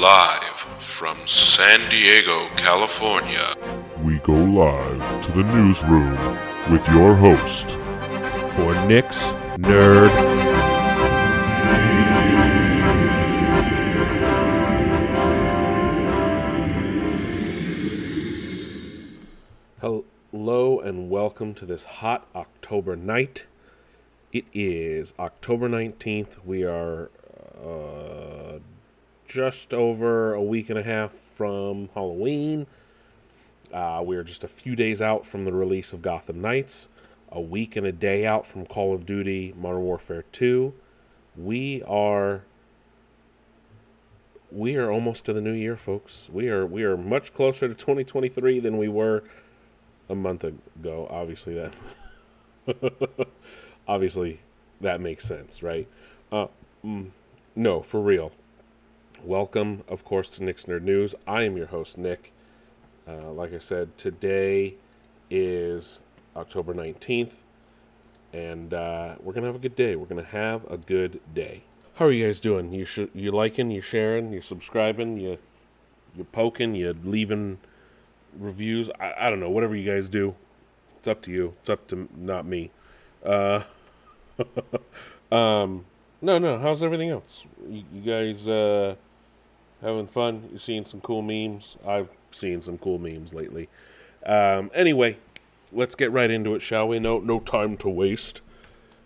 [0.00, 3.56] Live from San Diego, California.
[4.00, 6.16] We go live to the newsroom
[6.70, 7.66] with your host.
[8.54, 10.08] for Nick's Nerd.
[19.80, 23.46] Hello and welcome to this hot October night.
[24.32, 26.44] It is October 19th.
[26.44, 27.10] We are
[27.60, 28.60] uh,
[29.28, 32.66] just over a week and a half from Halloween.
[33.72, 36.88] Uh, we are just a few days out from the release of Gotham Knights,
[37.30, 40.72] a week and a day out from Call of Duty Modern Warfare 2.
[41.36, 42.42] We are
[44.50, 46.30] we are almost to the new year, folks.
[46.32, 49.22] We are we are much closer to 2023 than we were
[50.08, 51.06] a month ago.
[51.10, 51.76] Obviously that
[53.86, 54.40] obviously
[54.80, 55.86] that makes sense, right?
[56.32, 56.46] Uh,
[56.82, 57.10] mm,
[57.54, 58.32] no, for real.
[59.24, 61.12] Welcome, of course, to Nick's Nerd News.
[61.26, 62.32] I am your host, Nick.
[63.06, 64.76] Uh, like I said, today
[65.28, 66.00] is
[66.36, 67.32] October 19th,
[68.32, 69.96] and uh, we're going to have a good day.
[69.96, 71.64] We're going to have a good day.
[71.96, 72.72] How are you guys doing?
[72.72, 75.38] You sh- you liking, you sharing, you subscribing, you
[76.16, 77.58] you poking, you leaving
[78.38, 78.88] reviews.
[79.00, 80.36] I, I don't know, whatever you guys do.
[81.00, 81.54] It's up to you.
[81.60, 82.70] It's up to not me.
[83.26, 83.62] Uh,
[85.32, 85.86] um,
[86.22, 86.58] no, no.
[86.58, 87.44] How's everything else?
[87.68, 88.94] You, you guys uh,
[89.82, 90.48] having fun?
[90.52, 91.76] You seeing some cool memes?
[91.86, 93.68] I've seen some cool memes lately.
[94.26, 95.18] Um, anyway,
[95.72, 96.98] let's get right into it, shall we?
[96.98, 98.40] No, no time to waste.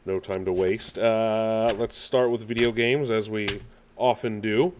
[0.04, 0.98] No time to waste.
[0.98, 3.46] Uh, let's start with video games, as we
[3.96, 4.74] often do.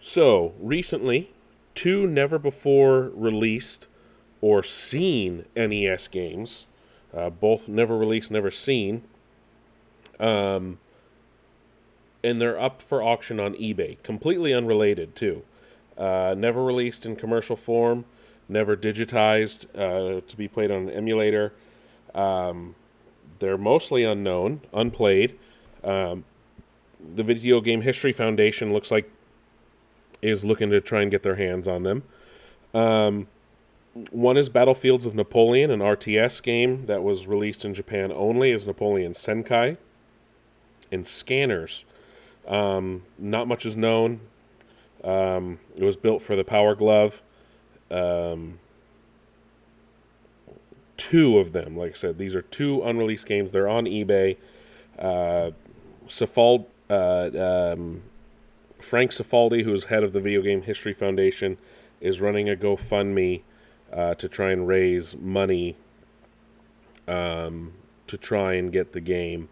[0.00, 1.30] So, recently,
[1.74, 3.86] two never before released
[4.40, 6.66] or seen NES games,
[7.12, 9.02] uh, both never released, never seen,
[10.18, 10.78] um,
[12.22, 14.02] and they're up for auction on eBay.
[14.02, 15.42] Completely unrelated, too.
[15.96, 18.04] Uh, never released in commercial form,
[18.48, 21.52] never digitized uh, to be played on an emulator.
[22.14, 22.74] Um,
[23.38, 25.38] they're mostly unknown, unplayed.
[25.84, 26.24] Um,
[27.14, 29.10] the Video Game History Foundation looks like
[30.22, 32.02] is looking to try and get their hands on them.
[32.74, 33.26] Um,
[34.10, 38.66] one is Battlefields of Napoleon, an RTS game that was released in Japan only as
[38.66, 39.76] Napoleon Senki.
[40.92, 41.84] And Scanners.
[42.50, 44.20] Um, not much is known.
[45.02, 47.22] Um, it was built for the Power Glove.
[47.90, 48.58] Um,
[50.96, 53.52] two of them, like I said, these are two unreleased games.
[53.52, 54.36] They're on eBay.
[54.98, 55.52] Uh,
[56.08, 57.30] Cifald, uh,
[57.72, 58.02] um,
[58.78, 61.56] Frank Cifaldi, who is head of the Video Game History Foundation,
[62.00, 63.42] is running a GoFundMe
[63.92, 65.76] uh, to try and raise money
[67.08, 67.72] um,
[68.06, 69.48] to try and get the game,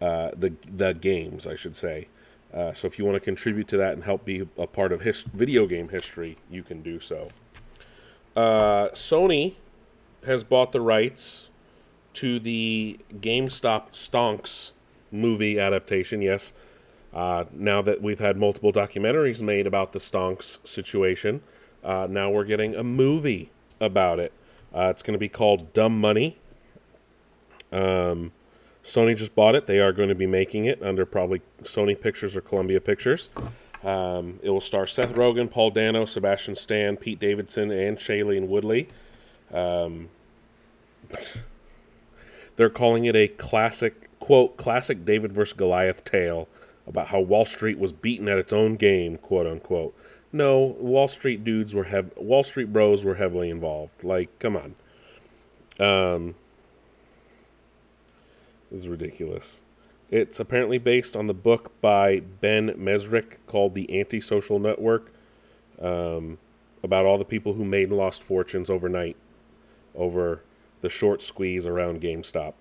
[0.00, 2.08] uh, the the games, I should say.
[2.52, 5.02] Uh, so if you want to contribute to that and help be a part of
[5.02, 7.28] his- video game history, you can do so.
[8.34, 9.54] Uh, Sony
[10.24, 11.48] has bought the rights
[12.14, 14.72] to the GameStop Stonks
[15.12, 16.20] movie adaptation.
[16.22, 16.52] Yes,
[17.14, 21.42] uh, now that we've had multiple documentaries made about the Stonks situation,
[21.84, 23.50] uh, now we're getting a movie
[23.80, 24.32] about it.
[24.74, 26.38] Uh, it's going to be called Dumb Money.
[27.72, 28.32] Um,
[28.84, 29.66] Sony just bought it.
[29.66, 33.28] They are going to be making it under probably Sony Pictures or Columbia Pictures.
[33.82, 38.88] Um, it will star Seth Rogen, Paul Dano, Sebastian Stan, Pete Davidson, and Shailene Woodley.
[39.52, 40.08] Um,
[42.56, 46.48] they're calling it a classic, quote, classic David versus Goliath tale
[46.86, 49.94] about how Wall Street was beaten at its own game, quote unquote.
[50.32, 54.04] No, Wall Street dudes were hev- Wall Street bros were heavily involved.
[54.04, 54.74] Like, come on.
[55.84, 56.34] Um,
[58.72, 59.60] is ridiculous.
[60.10, 65.12] It's apparently based on the book by Ben Mezrich called The Antisocial Network
[65.80, 66.38] um,
[66.82, 69.16] about all the people who made and lost fortunes overnight
[69.94, 70.42] over
[70.80, 72.54] the short squeeze around GameStop.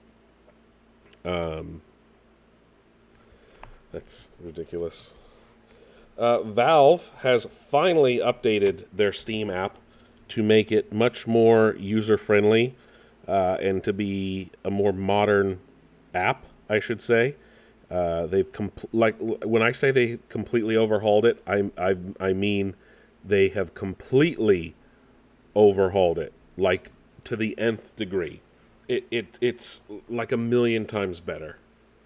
[1.25, 1.81] Um,
[3.92, 5.09] that's ridiculous.
[6.18, 9.78] Uh, Valve has finally updated their Steam app
[10.28, 12.75] to make it much more user friendly
[13.28, 15.60] uh, and to be a more modern
[16.13, 17.35] app, I should say.
[17.89, 22.75] Uh, they've compl- like when I say they completely overhauled it, I, I I mean
[23.25, 24.75] they have completely
[25.56, 26.91] overhauled it, like
[27.23, 28.41] to the nth degree.
[28.88, 31.57] It it it's like a million times better,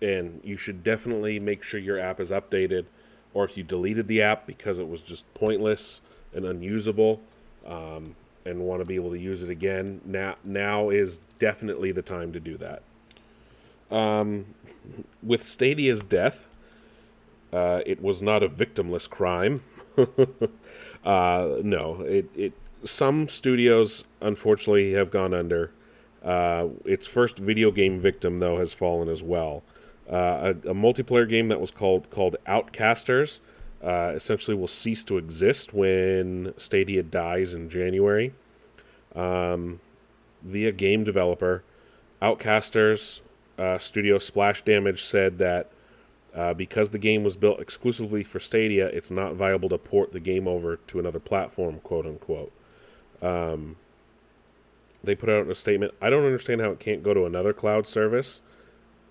[0.01, 2.85] and you should definitely make sure your app is updated,
[3.33, 5.99] or if you deleted the app because it was just pointless
[6.33, 7.19] and unusable,
[7.65, 8.15] um,
[8.45, 12.31] and want to be able to use it again, now now is definitely the time
[12.31, 12.83] to do that.
[13.93, 14.45] Um,
[15.21, 16.47] with Stadia's death,
[17.53, 19.63] uh, it was not a victimless crime.
[21.05, 22.53] uh, no, it, it
[22.83, 25.71] some studios unfortunately have gone under.
[26.23, 29.61] Uh, its first video game victim though has fallen as well.
[30.09, 30.15] Uh,
[30.65, 33.39] a, a, multiplayer game that was called called Outcasters
[33.83, 38.33] uh, essentially will cease to exist when Stadia dies in January.
[39.15, 39.79] Um,
[40.41, 41.63] via game developer,
[42.21, 43.21] Outcasters
[43.57, 45.69] uh, studio Splash Damage said that
[46.33, 50.19] uh, because the game was built exclusively for Stadia, it's not viable to port the
[50.19, 52.51] game over to another platform, quote unquote.
[53.21, 53.75] Um,
[55.03, 55.93] they put out a statement.
[56.01, 58.41] I don't understand how it can't go to another cloud service.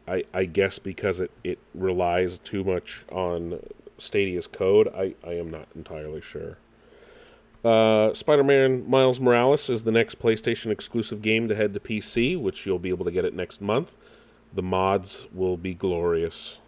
[0.09, 3.61] I, I guess because it, it relies too much on
[3.99, 4.89] Stadia's code.
[4.89, 6.59] I, I am not entirely sure.
[7.65, 12.41] Uh, Spider Man Miles Morales is the next PlayStation exclusive game to head to PC,
[12.41, 13.93] which you'll be able to get it next month.
[14.55, 16.59] The mods will be glorious.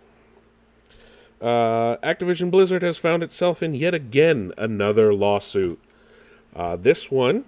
[1.41, 5.79] Uh, Activision Blizzard has found itself in yet again another lawsuit.
[6.57, 7.45] Uh, this one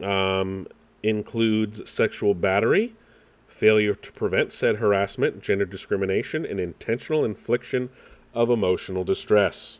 [0.00, 0.66] um,
[1.02, 2.94] includes sexual battery,
[3.46, 7.90] failure to prevent said harassment, gender discrimination, and intentional infliction
[8.32, 9.78] of emotional distress.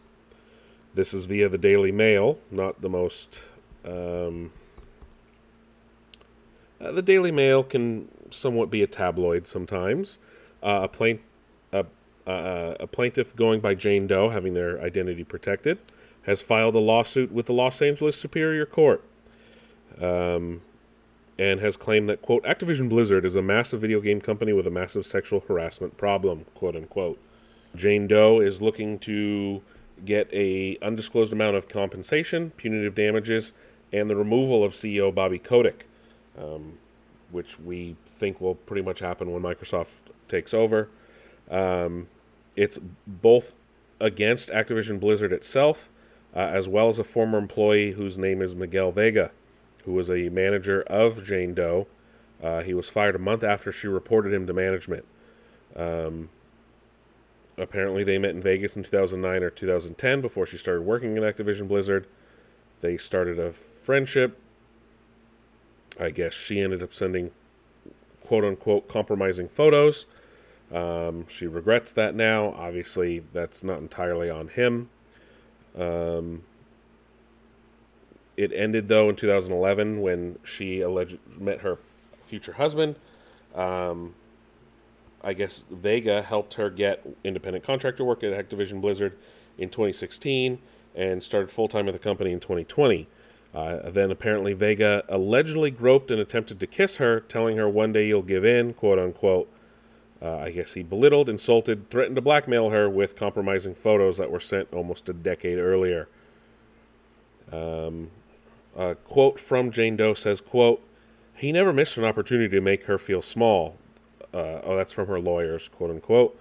[0.94, 3.44] This is via the Daily Mail, not the most.
[3.84, 4.52] Um,
[6.81, 10.18] uh, the Daily Mail can somewhat be a tabloid sometimes.
[10.62, 11.20] Uh, a, plain,
[11.72, 11.86] a,
[12.26, 15.78] uh, a plaintiff going by Jane Doe, having their identity protected,
[16.22, 19.02] has filed a lawsuit with the Los Angeles Superior Court.
[20.00, 20.62] Um,
[21.40, 24.70] and has claimed that, quote, Activision Blizzard is a massive video game company with a
[24.70, 27.18] massive sexual harassment problem, quote unquote.
[27.74, 29.62] Jane Doe is looking to
[30.04, 33.52] get a undisclosed amount of compensation, punitive damages,
[33.90, 35.86] and the removal of CEO Bobby Kotick,
[36.38, 36.74] um,
[37.32, 39.92] which we think will pretty much happen when Microsoft
[40.28, 40.88] takes over.
[41.50, 42.08] Um,
[42.56, 43.54] it's both
[44.00, 45.88] against Activision Blizzard itself,
[46.34, 49.30] uh, as well as a former employee whose name is Miguel Vega,
[49.84, 51.86] who was a manager of Jane Doe.
[52.42, 55.04] Uh, he was fired a month after she reported him to management.
[55.76, 56.30] Um,
[57.58, 61.68] apparently they met in Vegas in 2009 or 2010 before she started working in Activision
[61.68, 62.06] Blizzard.
[62.80, 64.38] They started a friendship.
[66.00, 67.31] I guess she ended up sending
[68.26, 70.06] quote unquote compromising photos.
[70.73, 72.55] Um, she regrets that now.
[72.56, 74.88] Obviously, that's not entirely on him.
[75.76, 76.43] Um,
[78.37, 81.79] it ended though in 2011 when she alleged met her
[82.25, 82.97] future husband.
[83.55, 84.14] Um,
[85.23, 89.19] I guess Vega helped her get independent contractor work at Activision Blizzard
[89.58, 90.58] in 2016
[90.94, 93.06] and started full time at the company in 2020.
[93.55, 98.06] Uh, then apparently Vega allegedly groped and attempted to kiss her, telling her one day
[98.06, 99.50] you'll give in, quote unquote.
[100.23, 104.41] Uh, I guess he belittled, insulted, threatened to blackmail her with compromising photos that were
[104.41, 106.08] sent almost a decade earlier.
[107.50, 108.11] Um,
[108.76, 110.82] a quote from Jane Doe says, quote,
[111.35, 113.76] he never missed an opportunity to make her feel small
[114.32, 116.38] uh, oh, that's from her lawyers, quote unquote.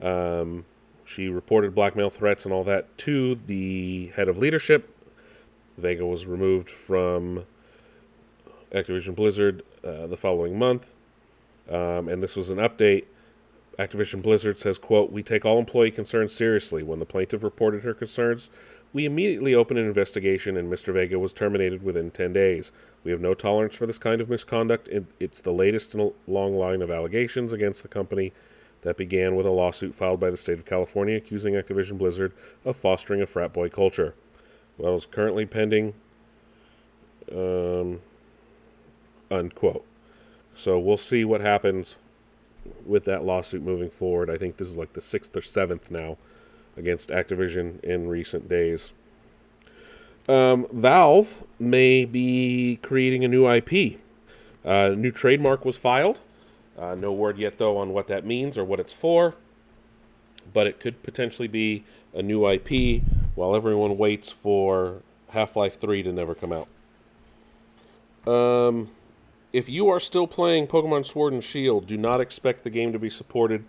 [0.00, 0.64] Um,
[1.04, 4.90] she reported blackmail threats and all that to the head of leadership.
[5.78, 7.44] Vega was removed from
[8.72, 10.94] Activision Blizzard uh, the following month,
[11.70, 13.04] um, and this was an update.
[13.78, 16.82] Activision Blizzard says, "quote We take all employee concerns seriously.
[16.82, 18.48] When the plaintiff reported her concerns,
[18.92, 20.92] we immediately opened an investigation, and Mr.
[20.94, 22.72] Vega was terminated within 10 days.
[23.04, 24.88] We have no tolerance for this kind of misconduct.
[25.20, 28.32] It's the latest in a long line of allegations against the company
[28.82, 32.32] that began with a lawsuit filed by the state of California accusing Activision Blizzard
[32.64, 34.14] of fostering a frat boy culture.
[34.78, 35.94] Well, is currently pending.
[37.32, 38.00] Um,
[39.30, 39.84] unquote.
[40.54, 41.98] So we'll see what happens
[42.84, 44.30] with that lawsuit moving forward.
[44.30, 46.16] I think this is like the sixth or seventh now
[46.76, 48.92] against Activision in recent days.
[50.28, 54.00] Um, Valve may be creating a new IP.
[54.64, 56.20] Uh, new trademark was filed.
[56.76, 59.34] Uh, no word yet, though, on what that means or what it's for.
[60.52, 63.02] But it could potentially be a new IP
[63.36, 66.68] while everyone waits for Half Life 3 to never come out.
[68.26, 68.90] Um,
[69.52, 72.98] if you are still playing Pokemon Sword and Shield, do not expect the game to
[72.98, 73.64] be supported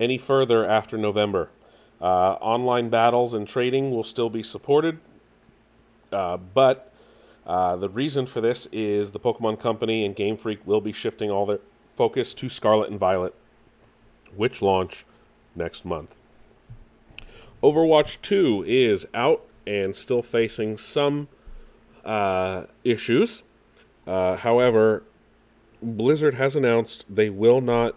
[0.00, 1.50] any further after November.
[2.00, 4.98] Uh, online battles and trading will still be supported,
[6.12, 6.92] uh, but
[7.46, 11.30] uh, the reason for this is the Pokemon Company and Game Freak will be shifting
[11.30, 11.60] all their
[11.96, 13.34] focus to Scarlet and Violet,
[14.34, 15.04] which launch
[15.54, 16.14] next month.
[17.64, 21.28] Overwatch 2 is out and still facing some
[22.04, 23.42] uh, issues.
[24.06, 25.02] Uh, however,
[25.82, 27.94] Blizzard has announced they will not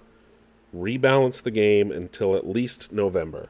[0.74, 3.50] rebalance the game until at least November.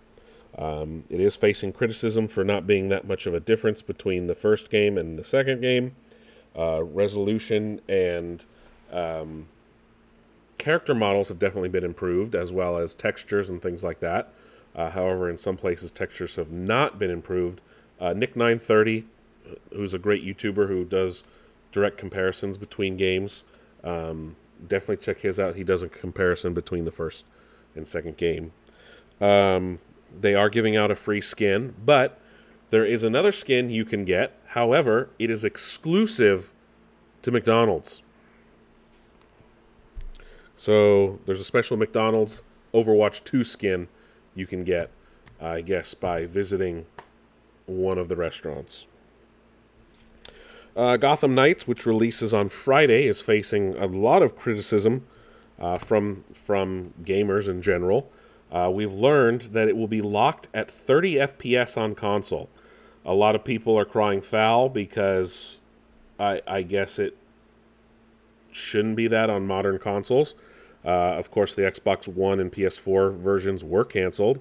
[0.58, 4.34] Um, it is facing criticism for not being that much of a difference between the
[4.34, 5.96] first game and the second game.
[6.58, 8.44] Uh, resolution and
[8.92, 9.46] um,
[10.58, 14.34] character models have definitely been improved, as well as textures and things like that.
[14.78, 17.60] Uh, however, in some places, textures have not been improved.
[18.00, 19.06] Uh, Nick930,
[19.74, 21.24] who's a great YouTuber who does
[21.72, 23.44] direct comparisons between games,
[23.84, 24.36] um,
[24.68, 25.56] definitely check his out.
[25.56, 27.26] He does a comparison between the first
[27.76, 28.52] and second game.
[29.20, 29.80] Um,
[30.20, 32.20] they are giving out a free skin, but
[32.70, 34.40] there is another skin you can get.
[34.48, 36.52] However, it is exclusive
[37.24, 38.04] to McDonald's.
[40.56, 42.44] So there's a special McDonald's
[42.74, 43.88] Overwatch 2 skin
[44.38, 44.90] you can get,
[45.42, 46.86] I guess, by visiting
[47.66, 48.86] one of the restaurants.
[50.76, 55.06] Uh, Gotham Knights, which releases on Friday, is facing a lot of criticism
[55.60, 58.12] uh, from from gamers in general.
[58.52, 62.48] Uh, we've learned that it will be locked at 30 FPS on console.
[63.06, 65.60] A lot of people are crying foul because
[66.20, 67.18] I, I guess it
[68.52, 70.36] shouldn't be that on modern consoles.
[70.88, 74.40] Uh, of course, the Xbox One and PS4 versions were canceled.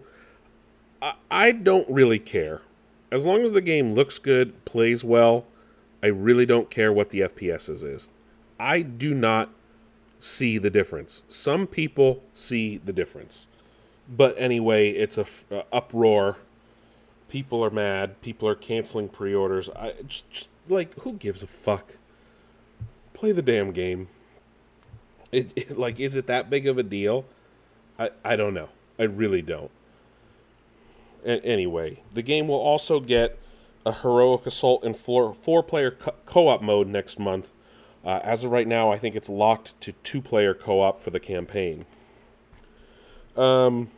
[1.02, 2.62] I, I don't really care.
[3.10, 5.44] As long as the game looks good, plays well,
[6.04, 8.08] I really don't care what the FPS is.
[8.60, 9.50] I do not
[10.20, 11.24] see the difference.
[11.28, 13.48] Some people see the difference.
[14.08, 16.38] But anyway, it's a f- uh, uproar.
[17.28, 18.20] People are mad.
[18.22, 19.68] People are canceling pre-orders.
[19.70, 21.94] I just, just like who gives a fuck?
[23.14, 24.08] Play the damn game.
[25.32, 27.24] It, it, like is it that big of a deal?
[27.98, 28.68] I I don't know.
[28.98, 29.70] I really don't.
[31.24, 33.38] A- anyway, the game will also get
[33.84, 37.52] a heroic assault and four four player co- co-op mode next month.
[38.04, 41.18] Uh, as of right now, I think it's locked to two player co-op for the
[41.18, 41.86] campaign.
[43.36, 43.90] Um,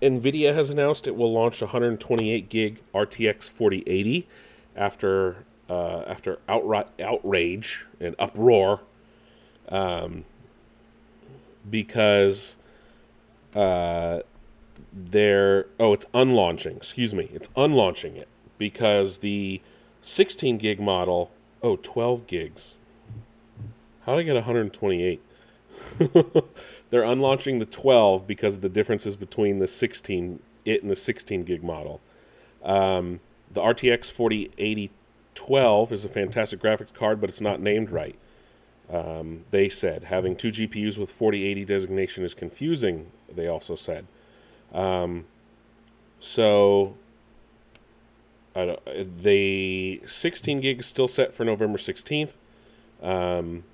[0.00, 4.28] Nvidia has announced it will launch 128 gig RTX 4080
[4.76, 8.80] after uh, after outright outrage and uproar,
[9.68, 10.24] um,
[11.68, 12.56] because
[13.54, 14.20] uh,
[14.92, 16.76] they're oh it's unlaunching.
[16.76, 19.60] Excuse me, it's unlaunching it because the
[20.02, 21.30] 16 gig model
[21.62, 22.74] oh 12 gigs.
[24.04, 25.20] How did I get 128?
[26.90, 31.44] they're unlaunching the 12 because of the differences between the 16 it and the 16
[31.44, 32.00] gig model.
[32.62, 33.20] Um,
[33.50, 34.90] the RTX 4080
[35.34, 38.16] 12 is a fantastic graphics card, but it's not named right.
[38.90, 43.10] Um, they said having two GPUs with 4080 designation is confusing.
[43.30, 44.06] They also said.
[44.72, 45.26] Um,
[46.20, 46.94] so
[48.54, 52.36] the 16 gig is still set for November 16th.
[53.02, 53.64] Um,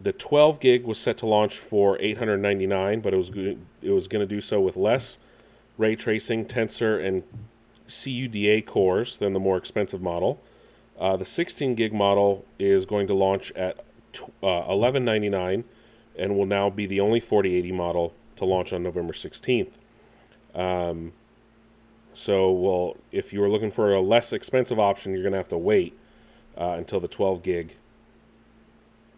[0.00, 4.20] the 12 gig was set to launch for 899, but it was it was going
[4.20, 5.18] to do so with less
[5.78, 7.22] ray tracing, tensor, and
[7.88, 10.40] CUDA cores than the more expensive model.
[10.98, 13.83] Uh, the 16 gig model is going to launch at
[14.40, 15.64] 1199
[16.16, 19.72] and will now be the only 4080 model to launch on November 16th.
[20.54, 21.12] Um,
[22.12, 25.48] so, well, if you were looking for a less expensive option, you're going to have
[25.48, 25.98] to wait
[26.56, 27.76] uh, until the 12 gig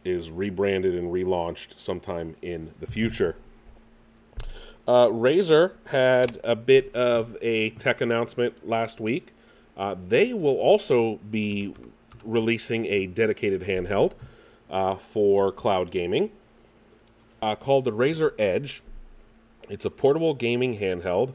[0.05, 3.37] is rebranded and relaunched sometime in the future.
[4.87, 9.33] Uh, Razer had a bit of a tech announcement last week.
[9.77, 11.75] Uh, they will also be
[12.25, 14.13] releasing a dedicated handheld
[14.71, 16.31] uh, for cloud gaming
[17.43, 18.83] uh, called the Razer Edge.
[19.69, 21.33] It's a portable gaming handheld.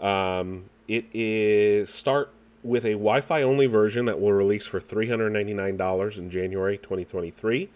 [0.00, 2.30] Um, it is start
[2.62, 7.68] with a Wi-Fi only version that will release for $399 in January 2023.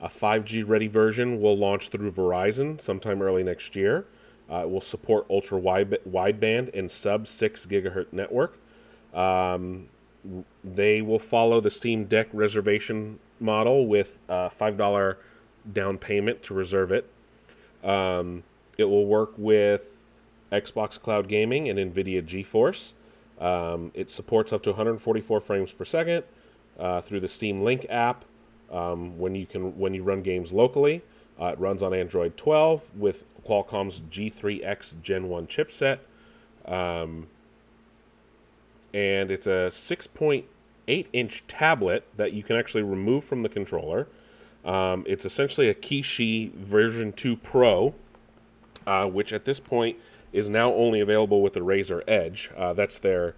[0.00, 4.06] A 5G ready version will launch through Verizon sometime early next year.
[4.50, 8.56] Uh, it will support ultra wide wideband and sub 6 gigahertz network.
[9.12, 9.88] Um,
[10.62, 15.16] they will follow the Steam Deck reservation model with a $5
[15.72, 17.10] down payment to reserve it.
[17.84, 18.42] Um,
[18.76, 19.98] it will work with
[20.52, 22.92] Xbox Cloud Gaming and NVIDIA GeForce.
[23.40, 26.24] Um, it supports up to 144 frames per second
[26.78, 28.24] uh, through the Steam Link app
[28.70, 31.02] um, when you can when you run games locally.
[31.40, 35.98] Uh, it runs on Android 12 with Qualcomm's G3X Gen 1 chipset.
[36.64, 37.28] Um,
[38.92, 40.44] and it's a 6.8
[40.88, 44.08] inch tablet that you can actually remove from the controller.
[44.64, 47.94] Um, it's essentially a Kishi version 2 Pro,
[48.86, 49.96] uh, which at this point
[50.32, 52.50] is now only available with the Razer Edge.
[52.56, 53.34] Uh, that's their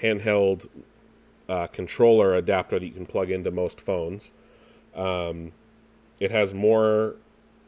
[0.00, 0.66] handheld
[1.48, 4.32] uh, controller adapter that you can plug into most phones.
[4.94, 5.52] Um,
[6.18, 7.16] it has more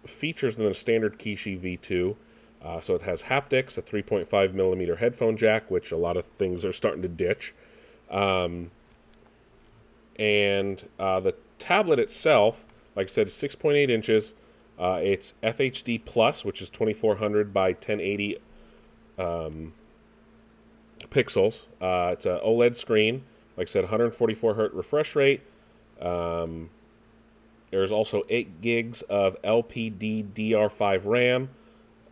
[0.06, 2.16] features than a standard Kishi V2.
[2.62, 6.64] Uh, so it has haptics, a 3.5 millimeter headphone jack, which a lot of things
[6.64, 7.54] are starting to ditch.
[8.10, 8.70] Um,
[10.18, 14.34] and uh, the tablet itself, like I said, is 6.8 inches.
[14.78, 18.38] Uh, it's FHD Plus, which is 2400 by 1080
[19.18, 19.72] um,
[21.04, 21.66] pixels.
[21.80, 23.22] Uh, it's an OLED screen.
[23.56, 25.40] Like I said, 144 hertz refresh rate.
[26.00, 26.70] Um,
[27.70, 31.48] there's also 8 gigs of LPDDR5 RAM,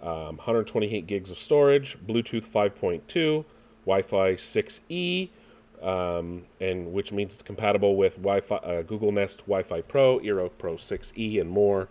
[0.02, 3.44] um, 128 gigs of storage, Bluetooth 5.2,
[3.84, 5.28] Wi-Fi 6E,
[5.84, 10.76] um, and which means it's compatible with Wi-Fi, uh, Google Nest Wi-Fi Pro, Eero Pro
[10.76, 11.88] 6E, and more.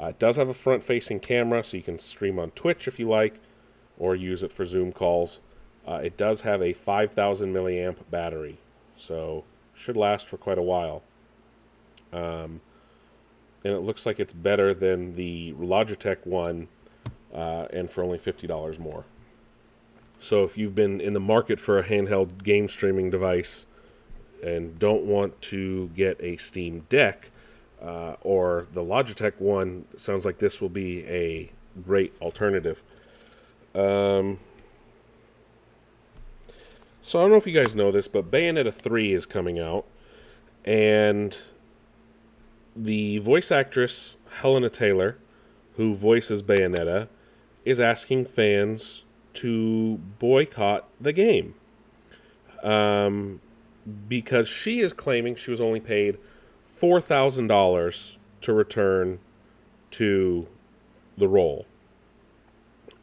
[0.00, 3.08] Uh, it does have a front-facing camera, so you can stream on Twitch if you
[3.08, 3.40] like,
[3.98, 5.40] or use it for Zoom calls.
[5.86, 8.58] Uh, it does have a 5,000 milliamp battery,
[8.96, 9.44] so
[9.74, 11.02] should last for quite a while.
[12.12, 12.60] Um,
[13.64, 16.68] and it looks like it's better than the Logitech one,
[17.34, 19.04] uh, and for only fifty dollars more.
[20.20, 23.64] So if you've been in the market for a handheld game streaming device
[24.44, 27.30] and don't want to get a Steam Deck
[27.82, 31.50] uh, or the Logitech one, sounds like this will be a
[31.82, 32.82] great alternative.
[33.74, 34.38] Um,
[37.02, 39.86] so I don't know if you guys know this, but Bayonetta 3 is coming out,
[40.66, 41.36] and
[42.76, 45.16] the voice actress Hellena Taylor,
[45.76, 47.08] who voices Bayonetta,
[47.64, 51.54] is asking fans to boycott the game.
[52.62, 53.40] Um,
[54.08, 56.18] because she is claiming she was only paid
[56.80, 59.18] $4,000 to return
[59.92, 60.46] to
[61.16, 61.66] the role.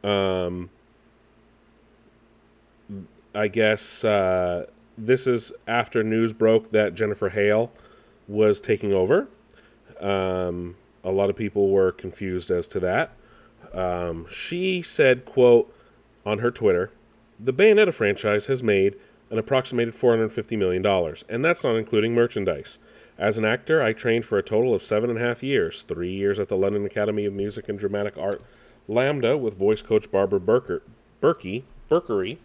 [0.02, 0.70] Um,
[3.34, 4.66] I guess uh,
[4.96, 7.72] this is after news broke that Jennifer Hale
[8.26, 9.28] was taking over.
[10.00, 13.12] Um, a lot of people were confused as to that.
[13.72, 15.72] Um, she said, "quote
[16.28, 16.90] on her Twitter,
[17.40, 18.94] the Bayonetta franchise has made
[19.30, 20.84] an approximated $450 million,
[21.28, 22.78] and that's not including merchandise.
[23.16, 26.12] As an actor, I trained for a total of seven and a half years three
[26.12, 28.42] years at the London Academy of Music and Dramatic Art,
[28.86, 30.82] Lambda with voice coach Barbara Burker,
[31.22, 32.36] Berkey, Berkery,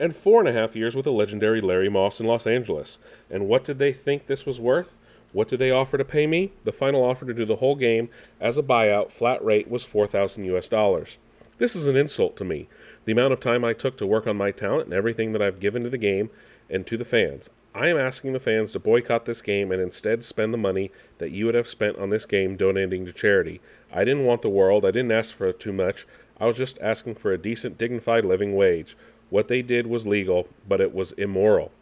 [0.00, 2.98] and four and a half years with the legendary Larry Moss in Los Angeles.
[3.30, 4.98] And what did they think this was worth?
[5.32, 6.52] What did they offer to pay me?
[6.64, 8.08] The final offer to do the whole game
[8.40, 11.18] as a buyout, flat rate, was 4,000 US dollars.
[11.58, 12.68] This is an insult to me.
[13.08, 15.60] The amount of time I took to work on my talent and everything that I've
[15.60, 16.28] given to the game
[16.68, 17.48] and to the fans.
[17.74, 21.30] I am asking the fans to boycott this game and instead spend the money that
[21.30, 23.62] you would have spent on this game donating to charity.
[23.90, 24.84] I didn't want the world.
[24.84, 26.06] I didn't ask for too much.
[26.38, 28.94] I was just asking for a decent, dignified living wage.
[29.30, 31.72] What they did was legal, but it was immoral.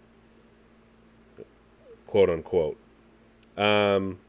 [2.07, 2.79] Quote unquote.
[3.57, 4.21] Um,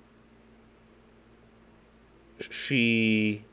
[2.49, 3.43] she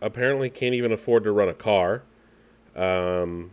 [0.00, 2.02] apparently can't even afford to run a car.
[2.76, 3.52] Um,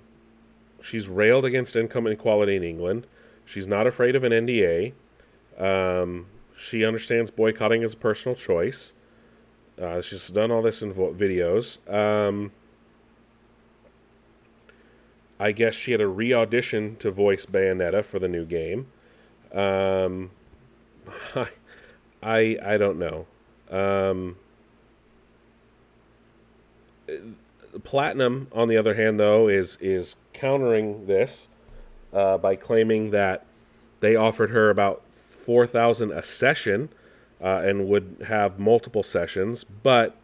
[0.81, 3.07] she's railed against income inequality in England.
[3.45, 4.93] She's not afraid of an NDA.
[5.57, 6.27] Um,
[6.57, 8.93] she understands boycotting as a personal choice.
[9.79, 11.77] Uh, she's done all this in vo- videos.
[11.91, 12.51] Um,
[15.39, 18.87] I guess she had a re audition to voice Bayonetta for the new game.
[19.51, 20.29] Um,
[22.23, 23.25] I, I don't know.
[23.69, 24.37] Um,
[27.83, 31.47] Platinum, on the other hand, though, is is countering this
[32.13, 33.45] uh, by claiming that
[34.01, 36.89] they offered her about four thousand a session
[37.41, 40.15] uh, and would have multiple sessions, but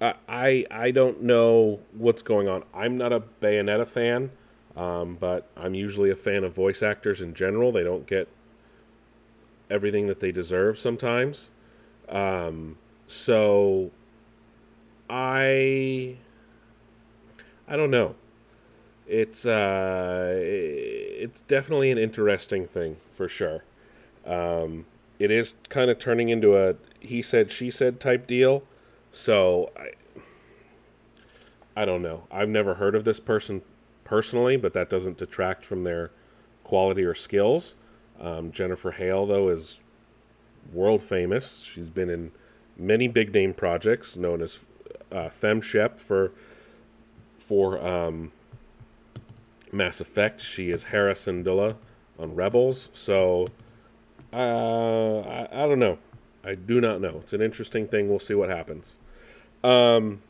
[0.00, 2.64] I I don't know what's going on.
[2.74, 4.30] I'm not a Bayonetta fan,
[4.76, 7.72] um, but I'm usually a fan of voice actors in general.
[7.72, 8.28] They don't get
[9.70, 11.50] everything that they deserve sometimes.
[12.08, 13.90] Um, so
[15.08, 16.16] I
[17.68, 18.14] I don't know.
[19.06, 23.64] It's uh, it's definitely an interesting thing for sure.
[24.26, 24.86] Um,
[25.18, 28.62] it is kind of turning into a he said she said type deal.
[29.12, 29.90] So I
[31.76, 32.26] I don't know.
[32.30, 33.62] I've never heard of this person
[34.04, 36.10] personally, but that doesn't detract from their
[36.62, 37.74] quality or skills.
[38.20, 39.80] Um, Jennifer Hale, though, is
[40.72, 41.60] world famous.
[41.60, 42.30] She's been in
[42.76, 44.60] many big name projects known as
[45.14, 46.32] uh, FemShep for
[47.38, 48.32] for um,
[49.72, 50.40] Mass Effect.
[50.40, 51.76] She is Hera Syndulla
[52.18, 52.88] on Rebels.
[52.92, 53.46] So
[54.32, 55.98] uh, I, I don't know.
[56.44, 57.20] I do not know.
[57.22, 58.08] It's an interesting thing.
[58.08, 58.98] We'll see what happens.
[59.62, 60.20] Um,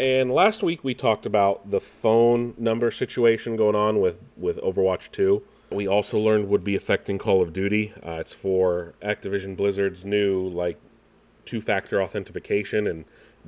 [0.00, 5.10] and last week we talked about the phone number situation going on with with Overwatch
[5.12, 5.42] 2.
[5.70, 7.92] We also learned would be affecting Call of Duty.
[8.04, 10.78] Uh, it's for Activision Blizzard's new like
[11.44, 13.04] two-factor authentication and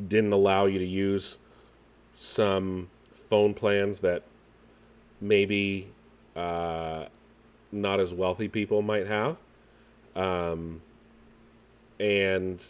[0.09, 1.39] didn't allow you to use
[2.17, 2.89] some
[3.29, 4.23] phone plans that
[5.21, 5.89] maybe
[6.37, 7.07] uh,
[7.73, 9.37] not as wealthy people might have.
[10.15, 10.83] Um,
[11.99, 12.63] and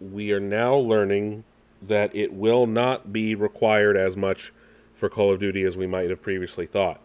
[0.00, 1.44] we are now learning
[1.82, 4.52] that it will not be required as much
[4.94, 7.00] for Call of Duty as we might have previously thought.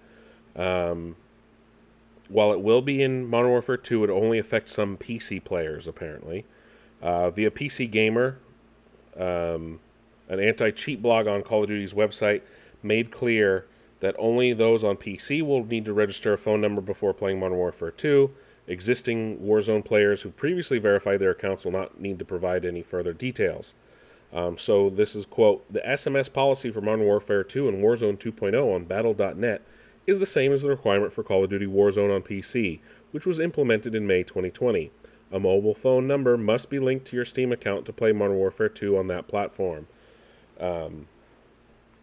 [0.55, 1.15] Um,
[2.29, 6.45] while it will be in Modern Warfare 2, it only affects some PC players, apparently.
[7.01, 8.39] Uh, via PC Gamer,
[9.15, 9.79] um,
[10.29, 12.41] an anti cheat blog on Call of Duty's website
[12.83, 13.65] made clear
[13.99, 17.57] that only those on PC will need to register a phone number before playing Modern
[17.57, 18.31] Warfare 2.
[18.67, 23.13] Existing Warzone players who previously verified their accounts will not need to provide any further
[23.13, 23.73] details.
[24.33, 28.75] Um, so this is quote the SMS policy for Modern Warfare 2 and Warzone 2.0
[28.75, 29.61] on Battle.net
[30.05, 32.79] is the same as the requirement for Call of Duty Warzone on PC,
[33.11, 34.91] which was implemented in May 2020.
[35.31, 38.69] A mobile phone number must be linked to your Steam account to play Modern Warfare
[38.69, 39.87] 2 on that platform.
[40.59, 41.07] Um,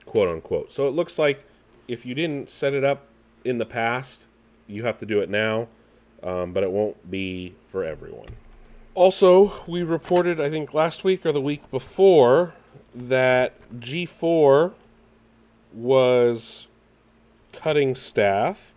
[0.04, 0.70] quote unquote.
[0.70, 1.44] So it looks like
[1.88, 3.06] if you didn't set it up
[3.44, 4.26] in the past,
[4.66, 5.68] you have to do it now,
[6.22, 8.28] um, but it won't be for everyone.
[8.94, 12.54] Also, we reported, I think last week or the week before,
[12.94, 14.72] that G4
[15.72, 16.68] was
[17.52, 18.72] cutting staff.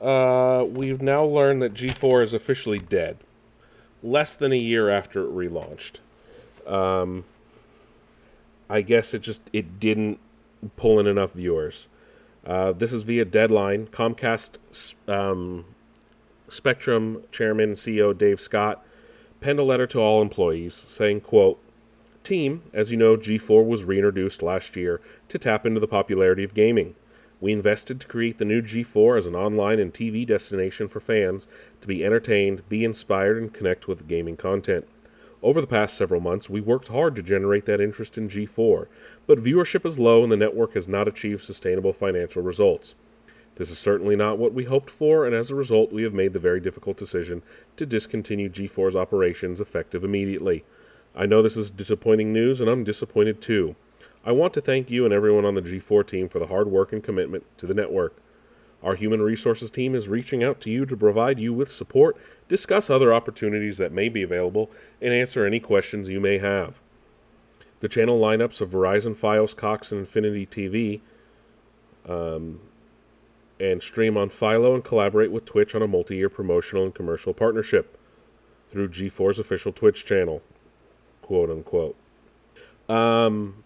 [0.00, 3.16] Uh, we've now learned that G4 is officially dead,
[4.02, 5.96] less than a year after it relaunched.
[6.66, 7.24] Um,
[8.68, 10.18] I guess it just it didn't
[10.76, 11.88] pull in enough viewers.
[12.46, 13.86] Uh, this is via Deadline.
[13.88, 14.58] Comcast
[15.06, 15.64] um,
[16.48, 18.84] Spectrum Chairman CEO Dave Scott
[19.40, 21.60] penned a letter to all employees saying, quote,
[22.24, 26.52] Team, as you know, G4 was reintroduced last year to tap into the popularity of
[26.52, 26.94] gaming.
[27.40, 31.46] We invested to create the new G4 as an online and TV destination for fans
[31.80, 34.88] to be entertained, be inspired, and connect with gaming content.
[35.40, 38.88] Over the past several months, we worked hard to generate that interest in G4,
[39.28, 42.96] but viewership is low and the network has not achieved sustainable financial results.
[43.54, 46.32] This is certainly not what we hoped for, and as a result, we have made
[46.32, 47.42] the very difficult decision
[47.76, 50.64] to discontinue G4's operations effective immediately.
[51.14, 53.76] I know this is disappointing news, and I'm disappointed too.
[54.28, 56.92] I want to thank you and everyone on the G4 team for the hard work
[56.92, 58.14] and commitment to the network.
[58.82, 62.90] Our human resources team is reaching out to you to provide you with support, discuss
[62.90, 66.78] other opportunities that may be available, and answer any questions you may have.
[67.80, 71.00] The channel lineups of Verizon, Fios, Cox, and Infinity TV
[72.06, 72.60] um,
[73.58, 77.32] and stream on Philo and collaborate with Twitch on a multi year promotional and commercial
[77.32, 77.96] partnership
[78.70, 80.42] through G4's official Twitch channel,
[81.22, 81.96] quote unquote.
[82.90, 83.64] Um,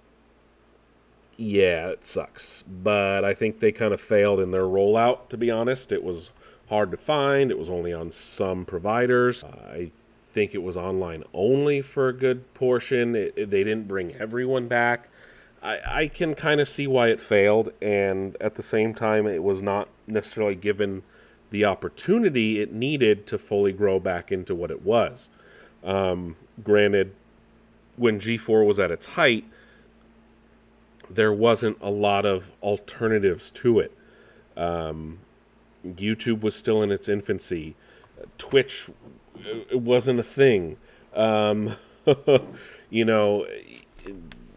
[1.36, 5.50] yeah, it sucks, but I think they kind of failed in their rollout, to be
[5.50, 5.92] honest.
[5.92, 6.30] It was
[6.68, 9.44] hard to find, it was only on some providers.
[9.44, 9.90] I
[10.32, 13.14] think it was online only for a good portion.
[13.14, 15.08] It, it, they didn't bring everyone back.
[15.62, 19.42] I, I can kind of see why it failed, and at the same time, it
[19.42, 21.02] was not necessarily given
[21.50, 25.28] the opportunity it needed to fully grow back into what it was.
[25.84, 27.14] Um, granted,
[27.96, 29.44] when G4 was at its height,
[31.14, 33.92] there wasn't a lot of alternatives to it.
[34.56, 35.18] Um,
[35.86, 37.74] YouTube was still in its infancy.
[38.38, 38.90] Twitch
[39.70, 40.76] it wasn't a thing.
[41.14, 41.74] Um,
[42.90, 43.46] you know,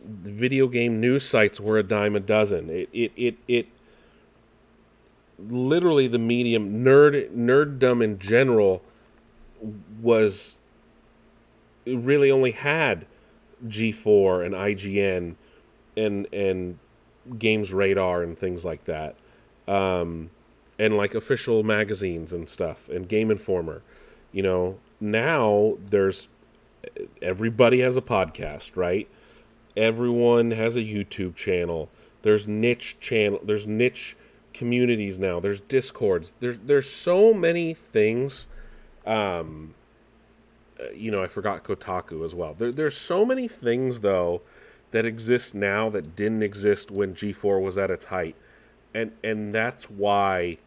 [0.06, 2.70] video game news sites were a dime a dozen.
[2.70, 3.68] It it it, it
[5.40, 8.82] literally the medium nerd nerddom in general
[10.02, 10.58] was
[11.86, 13.06] really only had
[13.68, 15.36] G4 and IGN
[15.98, 16.78] and and
[17.40, 19.16] Games Radar and things like that,
[19.68, 20.30] um,
[20.78, 23.82] and like official magazines and stuff and Game Informer.
[24.32, 26.28] You know, now there's
[27.22, 29.08] everybody has a podcast, right?
[29.76, 31.90] Everyone has a YouTube channel.
[32.22, 33.40] There's niche channel.
[33.44, 34.16] There's niche
[34.54, 35.40] communities now.
[35.40, 36.34] There's discords.
[36.40, 38.48] There's there's so many things.
[39.06, 39.74] Um,
[40.80, 42.54] uh, you know, I forgot Kotaku as well.
[42.54, 44.42] There, there's so many things though
[44.96, 48.34] that exist now that didn't exist when G4 was at its height,
[48.94, 50.58] and and that's why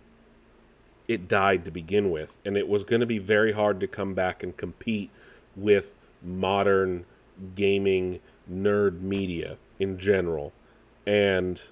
[1.09, 4.13] it died to begin with, and it was going to be very hard to come
[4.13, 5.09] back and compete
[5.57, 7.07] with modern
[7.55, 8.21] gaming
[8.53, 10.53] nerd media in general.
[11.07, 11.63] And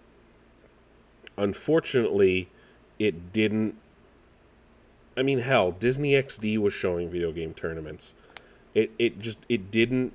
[1.37, 2.49] unfortunately,
[2.99, 3.75] it didn't.
[5.15, 8.15] I mean, hell, Disney XD was showing video game tournaments.
[8.75, 10.15] It it just it didn't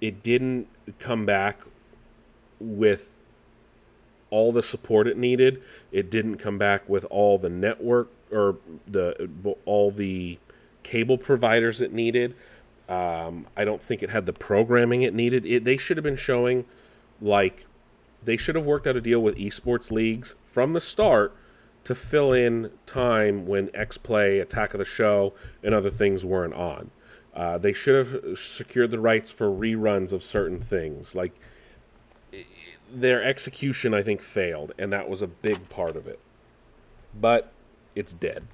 [0.00, 1.60] it didn't come back
[2.58, 3.12] with
[4.30, 5.62] all the support it needed.
[5.92, 9.28] It didn't come back with all the network or the
[9.64, 10.38] all the
[10.82, 12.34] cable providers it needed.
[12.88, 15.46] Um, I don't think it had the programming it needed.
[15.46, 16.64] It, they should have been showing,
[17.20, 17.64] like,
[18.24, 21.36] they should have worked out a deal with esports leagues from the start
[21.84, 25.32] to fill in time when X Play, Attack of the Show,
[25.62, 26.90] and other things weren't on.
[27.34, 31.14] Uh, they should have secured the rights for reruns of certain things.
[31.14, 31.32] Like
[32.92, 36.18] their execution, I think, failed, and that was a big part of it.
[37.18, 37.52] But
[37.94, 38.46] it's dead.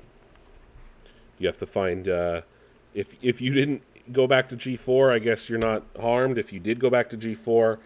[1.38, 2.42] You have to find uh,
[2.94, 6.38] if if you didn't go back to G4, I guess you're not harmed.
[6.38, 7.78] If you did go back to G4,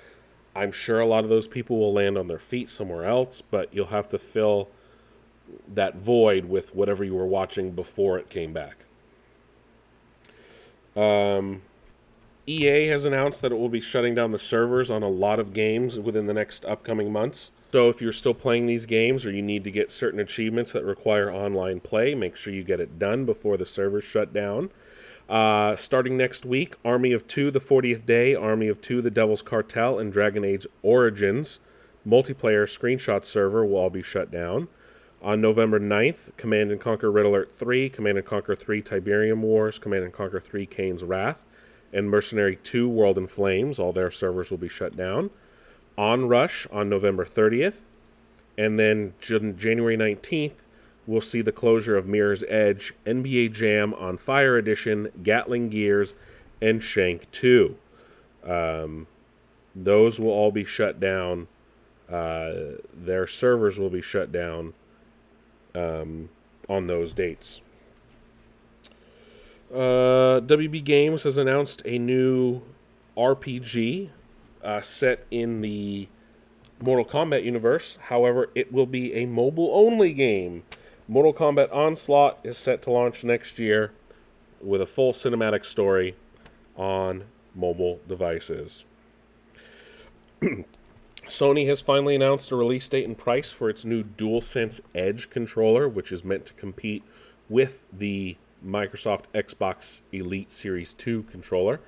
[0.54, 3.72] I'm sure a lot of those people will land on their feet somewhere else, but
[3.72, 4.68] you'll have to fill
[5.74, 8.84] that void with whatever you were watching before it came back.
[11.00, 11.62] Um,
[12.46, 15.52] EA has announced that it will be shutting down the servers on a lot of
[15.52, 17.52] games within the next upcoming months.
[17.72, 20.84] So if you're still playing these games or you need to get certain achievements that
[20.84, 24.70] require online play, make sure you get it done before the servers shut down.
[25.28, 29.42] Uh, starting next week, Army of Two, the 40th Day, Army of Two, the Devil's
[29.42, 31.60] Cartel, and Dragon Age Origins
[32.06, 34.68] multiplayer screenshot server will all be shut down.
[35.22, 39.78] On November 9th, Command and Conquer Red Alert 3, Command and Conquer 3 Tiberium Wars,
[39.78, 41.44] Command and Conquer 3 Kane's Wrath,
[41.92, 45.28] and Mercenary 2 World in Flames, all their servers will be shut down.
[45.98, 47.80] Onrush on November 30th,
[48.56, 50.64] and then January 19th,
[51.06, 56.14] we'll see the closure of Mirror's Edge, NBA Jam on Fire Edition, Gatling Gears,
[56.62, 57.76] and Shank 2.
[58.46, 59.06] Um,
[59.76, 61.46] those will all be shut down.
[62.10, 62.52] Uh,
[62.94, 64.72] their servers will be shut down
[65.74, 66.28] um,
[66.68, 67.60] on those dates.
[69.72, 72.62] Uh, WB Games has announced a new
[73.16, 74.10] RPG
[74.64, 76.08] uh, set in the
[76.82, 77.98] Mortal Kombat universe.
[78.00, 80.64] However, it will be a mobile only game.
[81.06, 83.92] Mortal Kombat Onslaught is set to launch next year
[84.60, 86.16] with a full cinematic story
[86.76, 88.84] on mobile devices.
[91.30, 95.88] Sony has finally announced a release date and price for its new DualSense Edge controller,
[95.88, 97.04] which is meant to compete
[97.48, 101.80] with the Microsoft Xbox Elite Series 2 controller.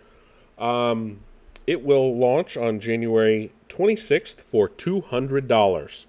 [0.58, 1.20] Um,
[1.66, 6.06] it will launch on January 26th for $200.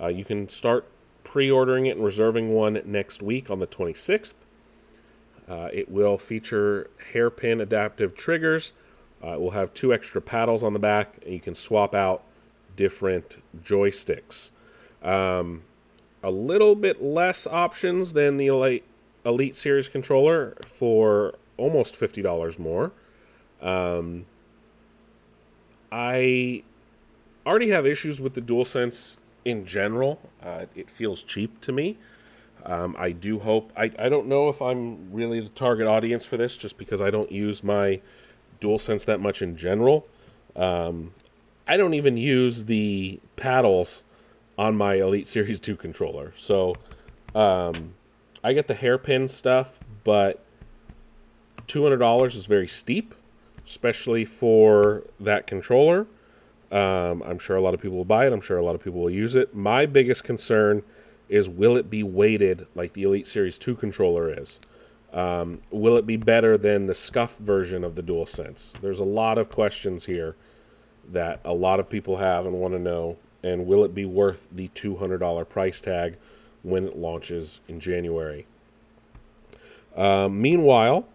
[0.00, 0.86] Uh, you can start
[1.24, 4.36] pre ordering it and reserving one next week on the 26th.
[5.48, 8.72] Uh, it will feature hairpin adaptive triggers.
[9.22, 12.22] Uh, it will have two extra paddles on the back, and you can swap out
[12.78, 14.52] different joysticks.
[15.02, 15.64] Um,
[16.22, 18.84] a little bit less options than the Elite,
[19.26, 22.92] Elite Series controller for almost $50 more.
[23.60, 24.26] Um,
[25.90, 26.62] I
[27.44, 30.20] already have issues with the DualSense in general.
[30.40, 31.98] Uh, it feels cheap to me.
[32.64, 33.72] Um, I do hope.
[33.76, 37.10] I, I don't know if I'm really the target audience for this just because I
[37.10, 38.00] don't use my
[38.60, 40.06] DualSense that much in general.
[40.54, 41.12] Um,
[41.68, 44.02] I don't even use the paddles
[44.56, 46.32] on my Elite Series 2 controller.
[46.34, 46.74] So
[47.34, 47.92] um,
[48.42, 50.42] I get the hairpin stuff, but
[51.66, 53.14] $200 is very steep,
[53.66, 56.06] especially for that controller.
[56.72, 58.32] Um, I'm sure a lot of people will buy it.
[58.32, 59.54] I'm sure a lot of people will use it.
[59.54, 60.82] My biggest concern
[61.28, 64.58] is will it be weighted like the Elite Series 2 controller is?
[65.12, 68.72] Um, will it be better than the scuff version of the DualSense?
[68.80, 70.36] There's a lot of questions here
[71.12, 73.16] that a lot of people have and want to know.
[73.42, 76.16] And will it be worth the $200 price tag
[76.62, 78.46] when it launches in January?
[79.96, 81.06] Uh, meanwhile,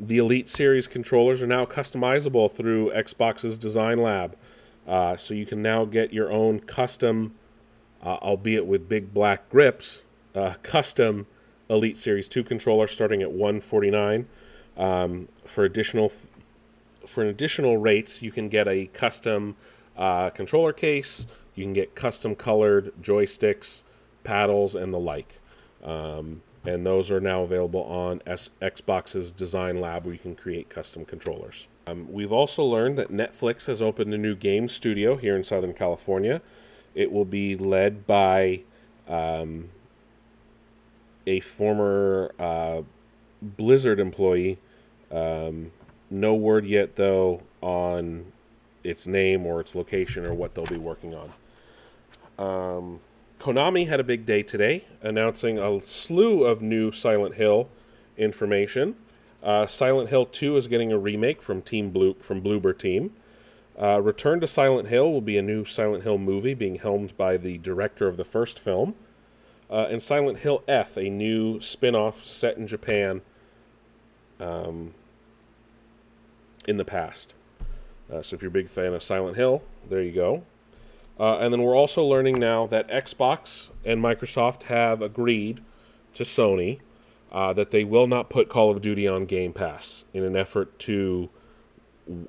[0.00, 4.36] the Elite Series controllers are now customizable through Xbox's Design Lab.
[4.86, 7.34] Uh, so you can now get your own custom,
[8.02, 11.26] uh, albeit with big black grips, uh, custom
[11.68, 14.26] Elite Series 2 controller starting at 149
[14.76, 16.10] um, for additional
[17.08, 19.56] for additional rates, you can get a custom
[19.96, 21.26] uh, controller case.
[21.54, 23.82] You can get custom colored joysticks,
[24.24, 25.40] paddles, and the like.
[25.82, 30.68] Um, and those are now available on S- Xbox's Design Lab, where you can create
[30.68, 31.66] custom controllers.
[31.86, 35.72] Um, we've also learned that Netflix has opened a new game studio here in Southern
[35.72, 36.42] California.
[36.94, 38.62] It will be led by
[39.08, 39.70] um,
[41.26, 42.82] a former uh,
[43.40, 44.58] Blizzard employee.
[45.10, 45.72] Um,
[46.10, 48.32] no word yet, though, on
[48.84, 51.32] its name or its location or what they'll be working on.
[52.38, 53.00] Um,
[53.40, 57.68] Konami had a big day today, announcing a slew of new Silent Hill
[58.16, 58.96] information.
[59.42, 63.12] Uh, Silent Hill 2 is getting a remake from Team Blue from Bloober Team.
[63.80, 67.36] Uh, Return to Silent Hill will be a new Silent Hill movie being helmed by
[67.36, 68.96] the director of the first film.
[69.70, 73.20] Uh, and Silent Hill F, a new spin off set in Japan.
[74.40, 74.94] Um,
[76.68, 77.34] in the past.
[78.12, 80.44] Uh, so if you're a big fan of Silent Hill, there you go.
[81.18, 85.62] Uh, and then we're also learning now that Xbox and Microsoft have agreed
[86.14, 86.78] to Sony
[87.32, 90.78] uh, that they will not put Call of Duty on Game Pass in an effort
[90.80, 91.28] to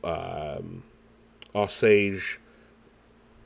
[0.04, 0.84] um,
[1.54, 2.39] assuage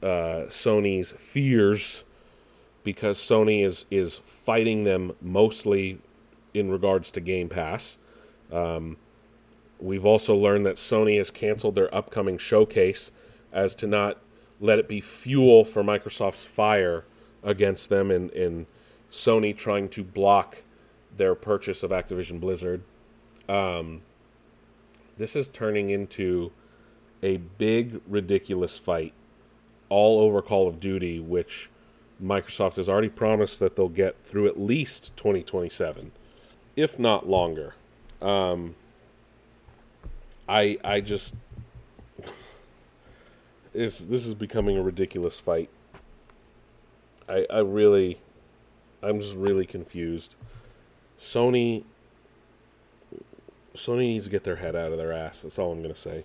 [0.01, 2.03] uh, Sony's fears
[2.83, 5.99] because Sony is is fighting them mostly
[6.53, 7.97] in regards to Game Pass.
[8.51, 8.97] Um,
[9.83, 13.11] we've also learned that Sony has canceled their upcoming showcase
[13.51, 14.17] as to not
[14.61, 17.03] let it be fuel for Microsoft's fire
[17.43, 18.65] against them and, and
[19.11, 20.63] Sony trying to block
[21.17, 22.81] their purchase of Activision Blizzard.
[23.49, 24.01] Um,
[25.17, 26.51] this is turning into
[27.21, 29.13] a big, ridiculous fight
[29.89, 31.69] all over Call of Duty, which
[32.23, 36.13] Microsoft has already promised that they'll get through at least 2027,
[36.77, 37.75] if not longer.
[38.21, 38.75] Um,
[40.47, 41.35] I I just
[43.73, 45.69] it's this is becoming a ridiculous fight.
[47.27, 48.19] I I really
[49.01, 50.35] I'm just really confused.
[51.19, 51.83] Sony
[53.75, 55.41] Sony needs to get their head out of their ass.
[55.41, 56.23] That's all I'm gonna say.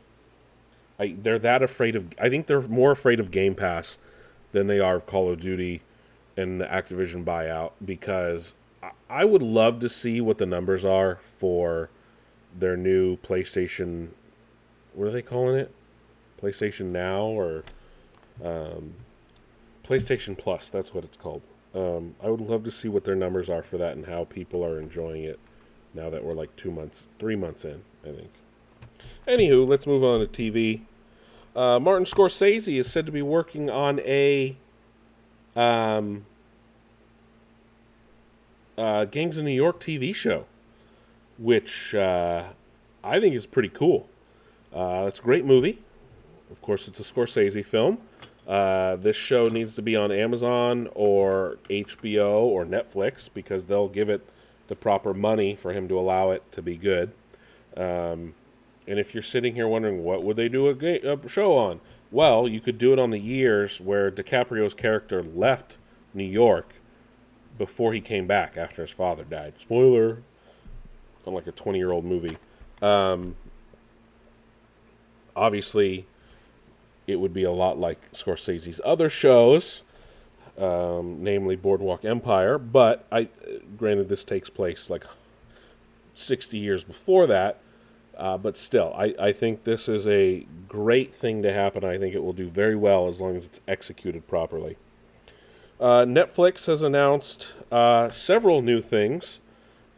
[0.98, 2.06] I they're that afraid of.
[2.20, 3.98] I think they're more afraid of Game Pass
[4.52, 5.82] than they are of Call of Duty
[6.36, 11.20] and the Activision buyout because I, I would love to see what the numbers are
[11.36, 11.90] for
[12.58, 14.08] their new PlayStation.
[14.94, 15.74] What are they calling it?
[16.40, 17.64] PlayStation Now or
[18.44, 18.94] um,
[19.84, 20.68] PlayStation Plus?
[20.68, 21.42] That's what it's called.
[21.74, 24.64] Um, I would love to see what their numbers are for that and how people
[24.64, 25.38] are enjoying it
[25.94, 28.30] now that we're like two months, three months in, I think.
[29.26, 30.82] Anywho, let's move on to TV.
[31.54, 34.56] Uh, Martin Scorsese is said to be working on a
[35.56, 36.24] um,
[38.76, 40.46] uh, Gangs of New York TV show,
[41.38, 42.44] which uh,
[43.02, 44.08] I think is pretty cool.
[44.72, 45.78] Uh, it's a great movie.
[46.50, 47.98] Of course, it's a Scorsese film.
[48.46, 54.08] Uh, this show needs to be on Amazon or HBO or Netflix because they'll give
[54.08, 54.26] it
[54.68, 57.12] the proper money for him to allow it to be good.
[57.76, 58.34] Um,
[58.86, 62.48] and if you're sitting here wondering what would they do a, a show on, well,
[62.48, 65.76] you could do it on the years where DiCaprio's character left
[66.14, 66.76] New York
[67.58, 69.54] before he came back after his father died.
[69.58, 70.22] Spoiler
[71.28, 72.36] on like a 20 year old movie.
[72.82, 73.36] Um,
[75.36, 76.06] obviously,
[77.06, 79.82] it would be a lot like Scorsese's other shows,
[80.58, 82.58] um, namely Boardwalk Empire.
[82.58, 83.28] But I,
[83.76, 85.04] granted, this takes place like
[86.14, 87.60] 60 years before that.
[88.16, 91.84] Uh, but still, I, I think this is a great thing to happen.
[91.84, 94.76] I think it will do very well as long as it's executed properly.
[95.78, 99.38] Uh, Netflix has announced uh, several new things.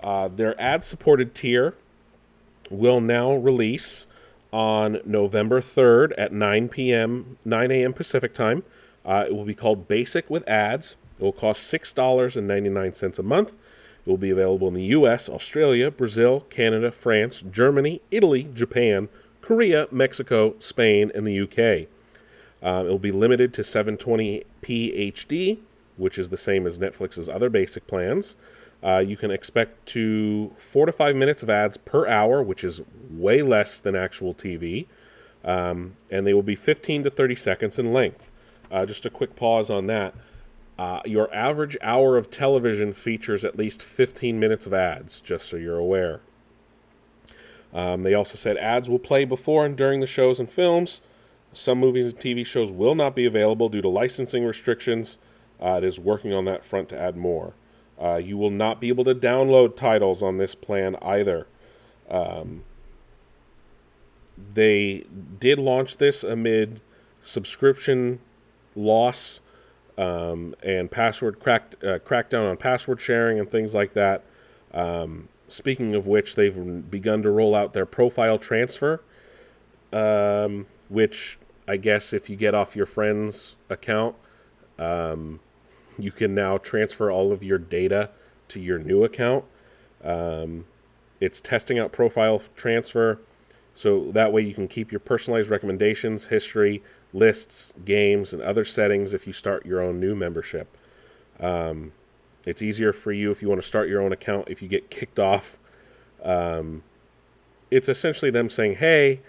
[0.03, 1.75] Uh, their ad supported tier
[2.71, 4.07] will now release
[4.53, 7.93] on November 3rd at 9 p.m., 9 a.m.
[7.93, 8.63] Pacific time.
[9.05, 10.97] Uh, it will be called Basic with Ads.
[11.19, 13.51] It will cost $6.99 a month.
[13.51, 19.09] It will be available in the US, Australia, Brazil, Canada, France, Germany, Italy, Japan,
[19.43, 21.89] Korea, Mexico, Spain, and the UK.
[22.63, 25.59] Um, it will be limited to 720p HD,
[25.97, 28.37] which is the same as Netflix's other basic plans.
[28.83, 32.81] Uh, you can expect to four to five minutes of ads per hour, which is
[33.11, 34.87] way less than actual TV.
[35.45, 38.31] Um, and they will be 15 to 30 seconds in length.
[38.71, 40.15] Uh, just a quick pause on that.
[40.79, 45.57] Uh, your average hour of television features at least 15 minutes of ads, just so
[45.57, 46.21] you're aware.
[47.75, 51.01] Um, they also said ads will play before and during the shows and films.
[51.53, 55.19] Some movies and TV shows will not be available due to licensing restrictions.
[55.61, 57.53] Uh, it is working on that front to add more.
[58.01, 61.47] Uh, you will not be able to download titles on this plan either.
[62.09, 62.65] Um,
[64.55, 65.05] they
[65.39, 66.81] did launch this amid
[67.23, 68.21] subscription
[68.75, 69.41] loss
[69.99, 74.25] um, and password cracked uh, crackdown on password sharing and things like that.
[74.73, 79.03] Um, speaking of which, they've begun to roll out their profile transfer,
[79.93, 84.17] um, which I guess if you get off your friend's account,
[84.79, 85.41] um,
[86.03, 88.11] you can now transfer all of your data
[88.49, 89.45] to your new account.
[90.03, 90.65] Um,
[91.21, 93.21] it's testing out profile transfer.
[93.75, 96.83] So that way you can keep your personalized recommendations, history,
[97.13, 100.77] lists, games, and other settings if you start your own new membership.
[101.39, 101.93] Um,
[102.45, 104.91] it's easier for you if you want to start your own account if you get
[104.91, 105.59] kicked off.
[106.23, 106.83] Um,
[107.71, 109.21] it's essentially them saying, hey,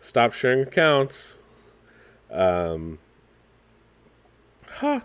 [0.00, 1.42] stop sharing accounts.
[2.30, 2.98] Um,
[4.66, 5.00] huh.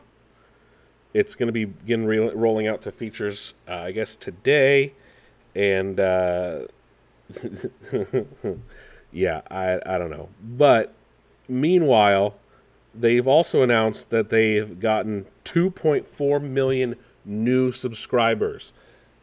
[1.16, 4.92] It's going to be begin re- rolling out to features, uh, I guess, today.
[5.56, 6.68] And uh,
[9.14, 10.28] yeah, I I don't know.
[10.44, 10.94] But
[11.48, 12.36] meanwhile,
[12.94, 18.74] they've also announced that they've gotten 2.4 million new subscribers.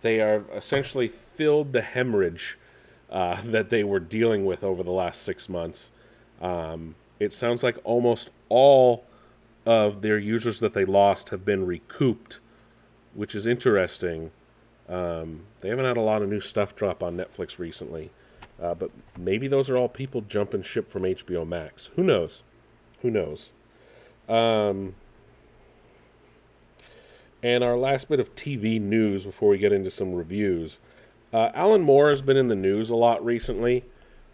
[0.00, 2.58] They are essentially filled the hemorrhage
[3.10, 5.90] uh, that they were dealing with over the last six months.
[6.40, 9.04] Um, it sounds like almost all
[9.64, 12.40] of their users that they lost have been recouped,
[13.14, 14.30] which is interesting.
[14.88, 18.10] Um, they haven't had a lot of new stuff drop on Netflix recently,
[18.60, 21.90] uh, but maybe those are all people jumping ship from HBO Max.
[21.96, 22.42] Who knows?
[23.02, 23.50] Who knows?
[24.28, 24.94] Um,
[27.42, 30.78] and our last bit of TV news before we get into some reviews.
[31.32, 33.84] Uh, Alan Moore has been in the news a lot recently,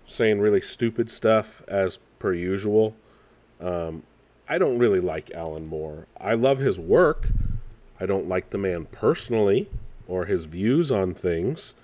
[0.06, 2.96] saying really stupid stuff as per usual.
[3.60, 4.02] Um,
[4.48, 6.06] I don't really like Alan Moore.
[6.20, 7.28] I love his work.
[8.00, 9.68] I don't like the man personally
[10.06, 11.74] or his views on things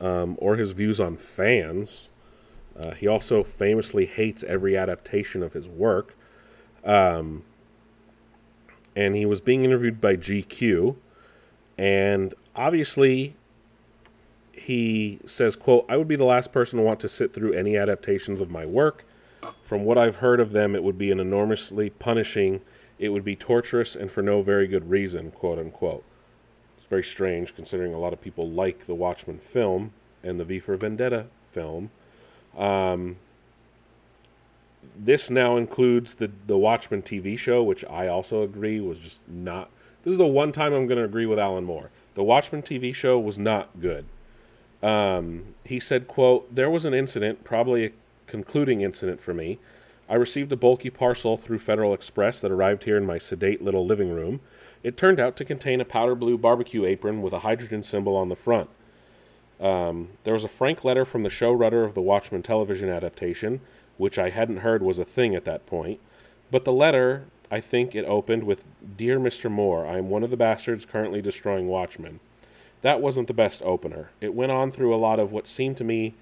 [0.00, 2.08] um, or his views on fans.
[2.78, 6.14] Uh, he also famously hates every adaptation of his work.
[6.84, 7.44] Um,
[8.94, 10.96] and he was being interviewed by GQ,
[11.76, 13.36] and obviously
[14.52, 17.76] he says, quote, I would be the last person to want to sit through any
[17.76, 19.04] adaptations of my work.
[19.64, 22.60] From what I've heard of them, it would be an enormously punishing,
[22.98, 26.04] it would be torturous and for no very good reason, quote unquote.
[26.76, 29.92] It's very strange considering a lot of people like the Watchmen film
[30.22, 31.90] and the V for Vendetta film.
[32.56, 33.16] Um,
[34.98, 39.70] this now includes the the Watchmen TV show, which I also agree was just not.
[40.02, 41.90] This is the one time I'm going to agree with Alan Moore.
[42.14, 44.06] The Watchmen TV show was not good.
[44.82, 47.90] Um, he said, "quote There was an incident, probably a
[48.26, 49.58] concluding incident for me.
[50.08, 53.84] I received a bulky parcel through Federal Express that arrived here in my sedate little
[53.84, 54.40] living room.
[54.82, 58.28] It turned out to contain a powder blue barbecue apron with a hydrogen symbol on
[58.28, 58.70] the front.
[59.60, 63.60] Um, there was a frank letter from the showrunner of the Watchmen television adaptation,
[63.96, 65.98] which I hadn't heard was a thing at that point.
[66.50, 68.64] But the letter, I think it opened with
[68.96, 69.50] Dear Mr.
[69.50, 72.20] Moore, I am one of the bastards currently destroying Watchmen.
[72.82, 74.10] That wasn't the best opener.
[74.20, 76.14] It went on through a lot of what seemed to me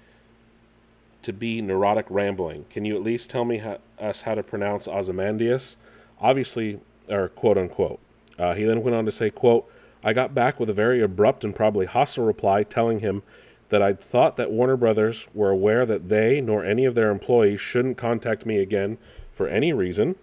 [1.25, 2.65] to be neurotic rambling.
[2.69, 5.75] Can you at least tell me how, us how to pronounce Ozymandias?
[6.21, 7.99] Obviously, or quote unquote.
[8.37, 9.67] Uh, he then went on to say, quote,
[10.03, 13.23] I got back with a very abrupt and probably hostile reply telling him
[13.69, 17.59] that I'd thought that Warner Brothers were aware that they nor any of their employees
[17.59, 18.99] shouldn't contact me again
[19.33, 20.15] for any reason.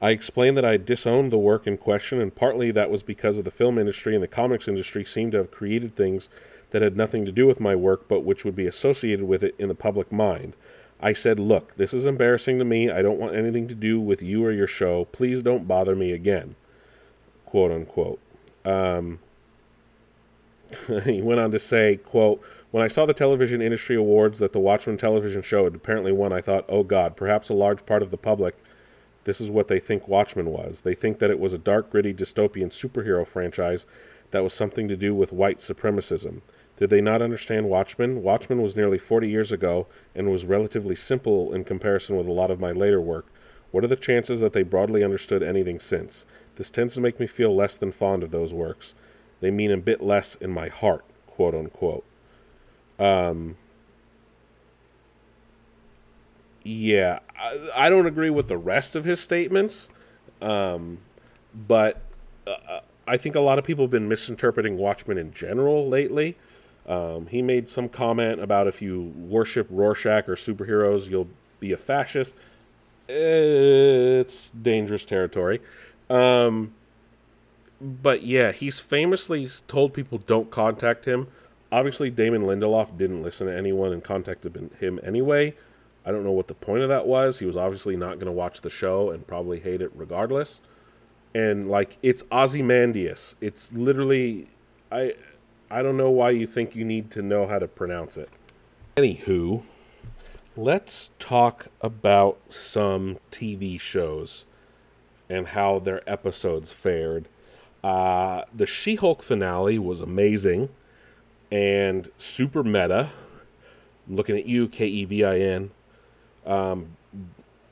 [0.00, 3.44] I explained that I disowned the work in question, and partly that was because of
[3.44, 6.28] the film industry and the comics industry seemed to have created things
[6.70, 9.54] that had nothing to do with my work, but which would be associated with it
[9.58, 10.54] in the public mind.
[11.00, 12.90] I said, Look, this is embarrassing to me.
[12.90, 15.04] I don't want anything to do with you or your show.
[15.06, 16.56] Please don't bother me again.
[17.46, 18.20] Quote unquote.
[18.64, 19.20] Um,
[21.04, 22.42] he went on to say, quote,
[22.72, 26.32] When I saw the television industry awards that the Watchmen television show had apparently won,
[26.32, 28.56] I thought, oh God, perhaps a large part of the public,
[29.28, 30.80] this is what they think Watchmen was.
[30.80, 33.84] They think that it was a dark, gritty, dystopian superhero franchise
[34.30, 36.40] that was something to do with white supremacism.
[36.76, 38.22] Did they not understand Watchmen?
[38.22, 42.50] Watchmen was nearly 40 years ago and was relatively simple in comparison with a lot
[42.50, 43.26] of my later work.
[43.70, 46.24] What are the chances that they broadly understood anything since?
[46.56, 48.94] This tends to make me feel less than fond of those works.
[49.40, 52.06] They mean a bit less in my heart, quote unquote.
[52.98, 53.58] Um,
[56.68, 59.88] yeah, I, I don't agree with the rest of his statements,
[60.42, 60.98] um,
[61.66, 62.02] but
[62.46, 66.36] uh, I think a lot of people have been misinterpreting Watchmen in general lately.
[66.86, 71.76] Um, he made some comment about if you worship Rorschach or superheroes, you'll be a
[71.78, 72.34] fascist.
[73.08, 75.62] It's dangerous territory.
[76.10, 76.74] Um,
[77.80, 81.28] but yeah, he's famously told people don't contact him.
[81.72, 85.54] Obviously, Damon Lindelof didn't listen to anyone and contacted him anyway.
[86.08, 87.38] I don't know what the point of that was.
[87.38, 90.62] He was obviously not going to watch the show and probably hate it regardless.
[91.34, 93.34] And like, it's Ozymandias.
[93.42, 94.48] It's literally,
[94.90, 95.16] I,
[95.70, 98.30] I don't know why you think you need to know how to pronounce it.
[98.96, 99.64] Anywho,
[100.56, 104.46] let's talk about some TV shows
[105.28, 107.28] and how their episodes fared.
[107.84, 110.70] Uh, the She Hulk finale was amazing
[111.52, 113.10] and super meta.
[114.08, 115.70] I'm looking at you, K E V I N.
[116.48, 116.96] Um,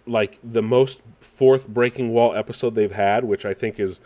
[0.06, 4.00] like the most fourth breaking wall episode they've had, which I think is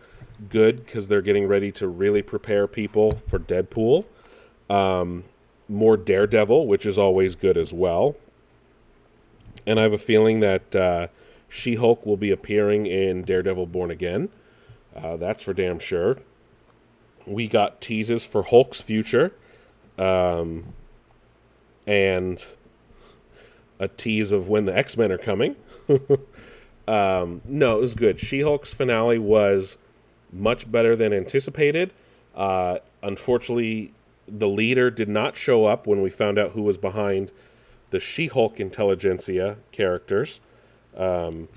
[0.48, 4.06] good because they're getting ready to really prepare people for Deadpool.
[4.70, 5.24] Um,
[5.68, 8.16] more Daredevil, which is always good as well.
[9.66, 11.08] And I have a feeling that uh,
[11.48, 14.30] She Hulk will be appearing in Daredevil Born Again.
[14.96, 16.18] Uh, that's for damn sure.
[17.26, 19.32] We got teases for Hulk's future.
[19.98, 20.74] Um,
[21.86, 22.42] and
[23.80, 25.56] a tease of when the X Men are coming.
[26.86, 28.20] um, no, it was good.
[28.20, 29.76] She Hulk's finale was
[30.32, 31.92] much better than anticipated.
[32.36, 33.92] Uh, unfortunately,
[34.28, 37.32] the leader did not show up when we found out who was behind
[37.90, 40.40] the She Hulk intelligentsia characters.
[40.96, 41.48] Um,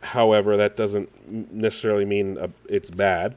[0.00, 3.36] however, that doesn't necessarily mean uh, it's bad.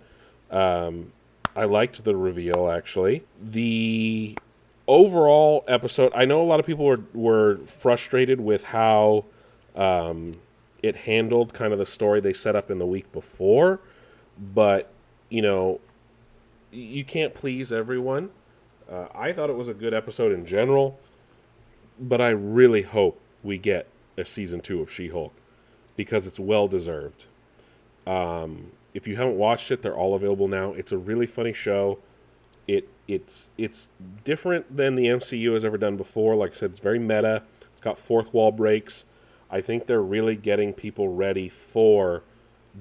[0.50, 1.12] Um,
[1.56, 3.24] I liked the reveal actually.
[3.42, 4.38] The
[4.88, 9.26] overall episode, I know a lot of people were were frustrated with how
[9.76, 10.34] um,
[10.82, 13.80] it handled kind of the story they set up in the week before,
[14.54, 14.92] but
[15.30, 15.80] you know,
[16.72, 18.30] you can't please everyone.
[18.92, 21.00] Uh, I thought it was a good episode in general,
[22.00, 25.34] but I really hope we get a season two of She Hulk
[25.96, 27.26] because it's well deserved.
[28.06, 30.74] Um, if you haven't watched it, they're all available now.
[30.74, 32.00] It's a really funny show.
[32.68, 33.90] It it's it's
[34.24, 36.36] different than the MCU has ever done before.
[36.36, 37.44] Like I said, it's very meta.
[37.72, 39.06] It's got fourth wall breaks.
[39.50, 42.24] I think they're really getting people ready for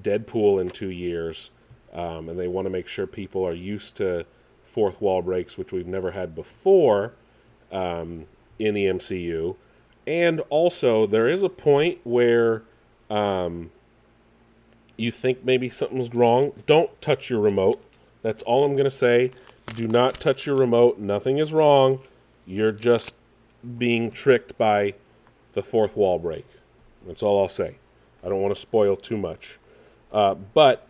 [0.01, 1.51] Deadpool in two years,
[1.93, 4.25] um, and they want to make sure people are used to
[4.63, 7.13] fourth wall breaks, which we've never had before
[7.71, 8.25] um,
[8.57, 9.55] in the MCU.
[10.07, 12.63] And also, there is a point where
[13.09, 13.69] um,
[14.97, 17.83] you think maybe something's wrong, don't touch your remote.
[18.21, 19.31] That's all I'm going to say.
[19.67, 20.99] Do not touch your remote.
[20.99, 21.99] Nothing is wrong.
[22.45, 23.15] You're just
[23.77, 24.93] being tricked by
[25.53, 26.45] the fourth wall break.
[27.07, 27.75] That's all I'll say.
[28.23, 29.57] I don't want to spoil too much.
[30.11, 30.87] Uh, but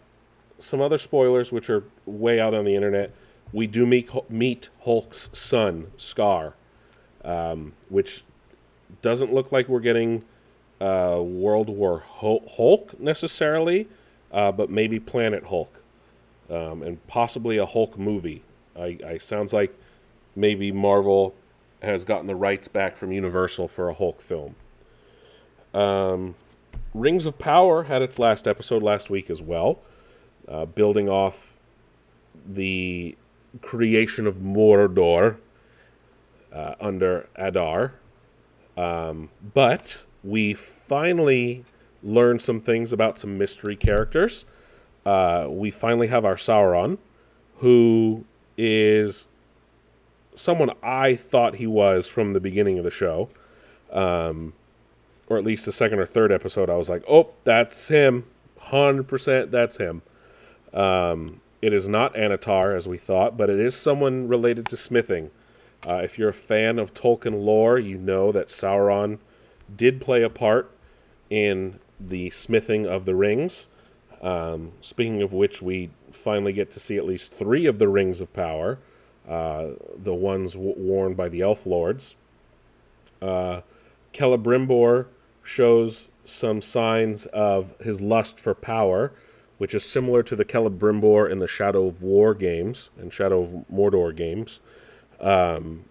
[0.59, 3.11] some other spoilers, which are way out on the internet,
[3.51, 6.53] we do meet, meet Hulk's son, Skaar,
[7.23, 8.23] um, which
[9.01, 10.23] doesn't look like we're getting
[10.81, 13.87] uh, World War Hulk necessarily,
[14.31, 15.73] uh, but maybe Planet Hulk,
[16.49, 18.43] um, and possibly a Hulk movie.
[18.77, 19.77] I, I sounds like
[20.35, 21.35] maybe Marvel
[21.81, 24.55] has gotten the rights back from Universal for a Hulk film.
[25.73, 26.35] Um,
[26.93, 29.79] Rings of Power had its last episode last week as well,
[30.47, 31.53] uh, building off
[32.47, 33.15] the
[33.61, 35.37] creation of Mordor
[36.51, 37.93] uh, under Adar.
[38.77, 41.65] Um, but we finally
[42.01, 44.45] learned some things about some mystery characters.
[45.05, 46.97] Uh, we finally have our Sauron,
[47.57, 48.25] who
[48.57, 49.27] is
[50.35, 53.29] someone I thought he was from the beginning of the show.
[53.91, 54.53] Um,
[55.27, 58.25] or at least the second or third episode, I was like, oh, that's him.
[58.59, 60.01] 100% that's him.
[60.73, 65.31] Um, it is not Anatar as we thought, but it is someone related to smithing.
[65.87, 69.19] Uh, if you're a fan of Tolkien lore, you know that Sauron
[69.75, 70.71] did play a part
[71.29, 73.67] in the smithing of the rings.
[74.21, 75.89] Um, speaking of which, we
[76.23, 78.79] finally get to see at least three of the rings of power,
[79.27, 82.15] uh, the ones w- worn by the elf lords.
[83.21, 83.61] Uh,
[84.13, 85.07] Celebrimbor
[85.43, 89.11] shows some signs of his lust for power,
[89.57, 93.65] which is similar to the Celebrimbor in the Shadow of War games and Shadow of
[93.71, 94.59] Mordor games.
[95.19, 95.85] Um,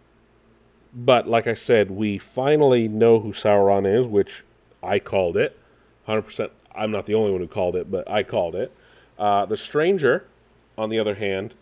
[0.94, 4.44] but like I said, we finally know who Sauron is, which
[4.82, 5.58] I called it.
[6.08, 6.50] 100%.
[6.74, 8.74] I'm not the only one who called it, but I called it.
[9.22, 10.24] Uh, the Stranger,
[10.76, 11.54] on the other hand,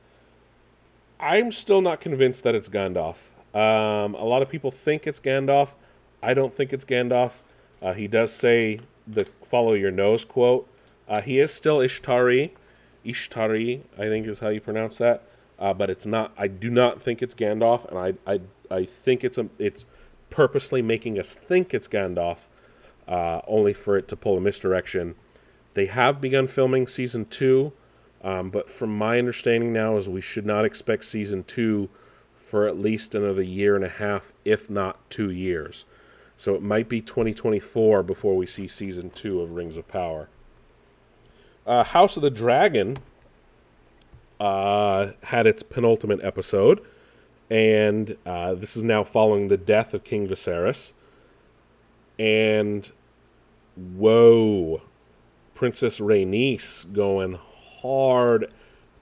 [1.21, 3.17] I'm still not convinced that it's Gandalf.
[3.55, 5.75] Um, a lot of people think it's Gandalf.
[6.23, 7.43] I don't think it's Gandalf.
[7.83, 10.67] Uh, he does say the "follow your nose" quote.
[11.07, 12.53] Uh, he is still Ishtari.
[13.05, 15.25] Ishtari, I think is how you pronounce that.
[15.59, 16.33] Uh, but it's not.
[16.39, 18.41] I do not think it's Gandalf, and I I,
[18.75, 19.85] I think it's a it's
[20.31, 22.39] purposely making us think it's Gandalf,
[23.07, 25.15] uh, only for it to pull a misdirection.
[25.75, 27.73] They have begun filming season two,
[28.23, 31.89] um, but from my understanding now is we should not expect season two
[32.35, 35.85] for at least another year and a half, if not two years.
[36.37, 40.29] So it might be 2024 before we see season two of Rings of Power.
[41.67, 42.97] Uh, House of the Dragon
[44.41, 46.81] uh, had its penultimate episode,
[47.51, 50.95] and uh, this is now following the death of King Viserys.
[52.19, 52.91] And
[53.77, 54.83] whoa,
[55.61, 57.39] Princess Rhaenys going
[57.83, 58.51] hard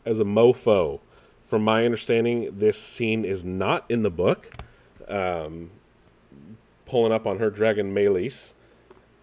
[0.04, 0.98] as a mofo.
[1.44, 4.50] From my understanding, this scene is not in the book.
[5.06, 5.70] Um,
[6.84, 8.54] pulling up on her dragon Meleys,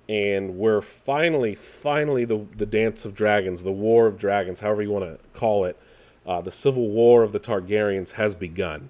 [0.08, 4.92] and we're finally, finally the the dance of dragons, the war of dragons, however you
[4.92, 5.78] want to call it,
[6.26, 8.88] uh, the civil war of the Targaryens has begun.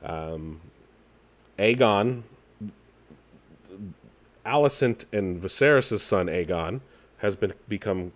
[0.00, 0.60] Um,
[1.58, 2.22] Aegon,
[4.46, 6.80] Alicent and Viserys' son Aegon,
[7.24, 8.12] has been become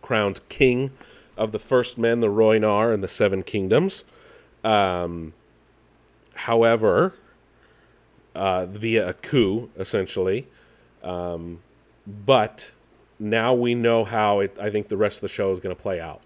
[0.00, 0.92] crowned king
[1.36, 4.04] of the first men, the Rhoynar, and the Seven Kingdoms.
[4.62, 5.32] Um,
[6.34, 7.14] however,
[8.34, 10.46] uh, via a coup, essentially.
[11.02, 11.60] Um,
[12.24, 12.70] but
[13.18, 15.80] now we know how it, I think the rest of the show is going to
[15.80, 16.22] play out.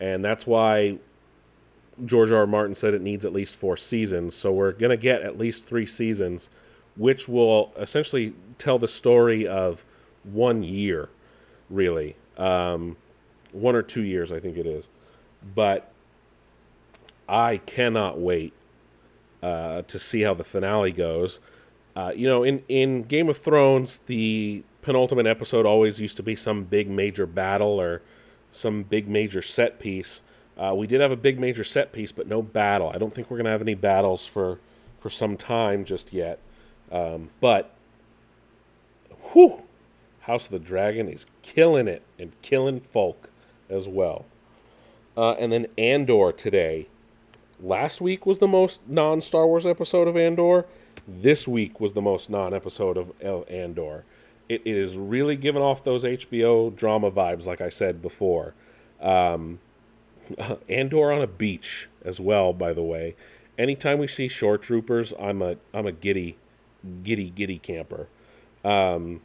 [0.00, 0.98] And that's why
[2.06, 2.38] George R.
[2.38, 2.46] R.
[2.46, 4.34] Martin said it needs at least four seasons.
[4.34, 6.50] So we're going to get at least three seasons,
[6.96, 9.84] which will essentially tell the story of
[10.24, 11.08] one year,
[11.70, 12.16] really.
[12.36, 12.96] Um,
[13.52, 14.88] one or two years, I think it is.
[15.54, 15.90] But
[17.28, 18.52] I cannot wait
[19.42, 21.40] uh, to see how the finale goes.
[21.94, 26.36] Uh, you know, in, in Game of Thrones, the penultimate episode always used to be
[26.36, 28.02] some big major battle or
[28.52, 30.22] some big major set piece.
[30.56, 32.90] Uh, we did have a big major set piece, but no battle.
[32.92, 34.58] I don't think we're going to have any battles for,
[35.00, 36.38] for some time just yet.
[36.90, 37.74] Um, but,
[39.32, 39.62] whew,
[40.28, 43.30] House of the Dragon is killing it and killing folk
[43.70, 44.26] as well.
[45.16, 46.86] Uh, and then Andor today.
[47.60, 50.66] Last week was the most non Star Wars episode of Andor.
[51.08, 53.10] This week was the most non episode of
[53.50, 54.04] Andor.
[54.48, 58.54] It, it is really giving off those HBO drama vibes, like I said before.
[59.00, 59.58] Um,
[60.68, 63.16] Andor on a beach as well, by the way.
[63.56, 66.36] Anytime we see shore troopers, I'm a I'm a giddy,
[67.02, 68.08] giddy, giddy camper.
[68.62, 69.22] Um,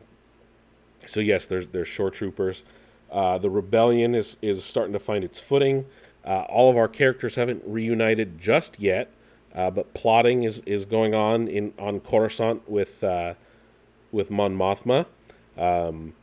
[1.07, 2.63] so yes, there's there's shore troopers.
[3.11, 5.85] Uh, the rebellion is is starting to find its footing.
[6.25, 9.11] Uh, all of our characters haven't reunited just yet,
[9.53, 13.33] uh, but plotting is, is going on in on Coruscant with uh,
[14.11, 15.05] with Mon Mothma.
[15.57, 16.13] Um,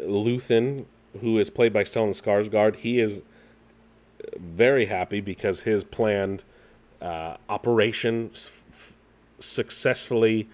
[0.00, 0.86] Luthen,
[1.20, 3.22] who is played by Stellan Skarsgård, he is
[4.38, 6.44] very happy because his planned
[7.00, 8.92] uh, operation f-
[9.40, 10.48] successfully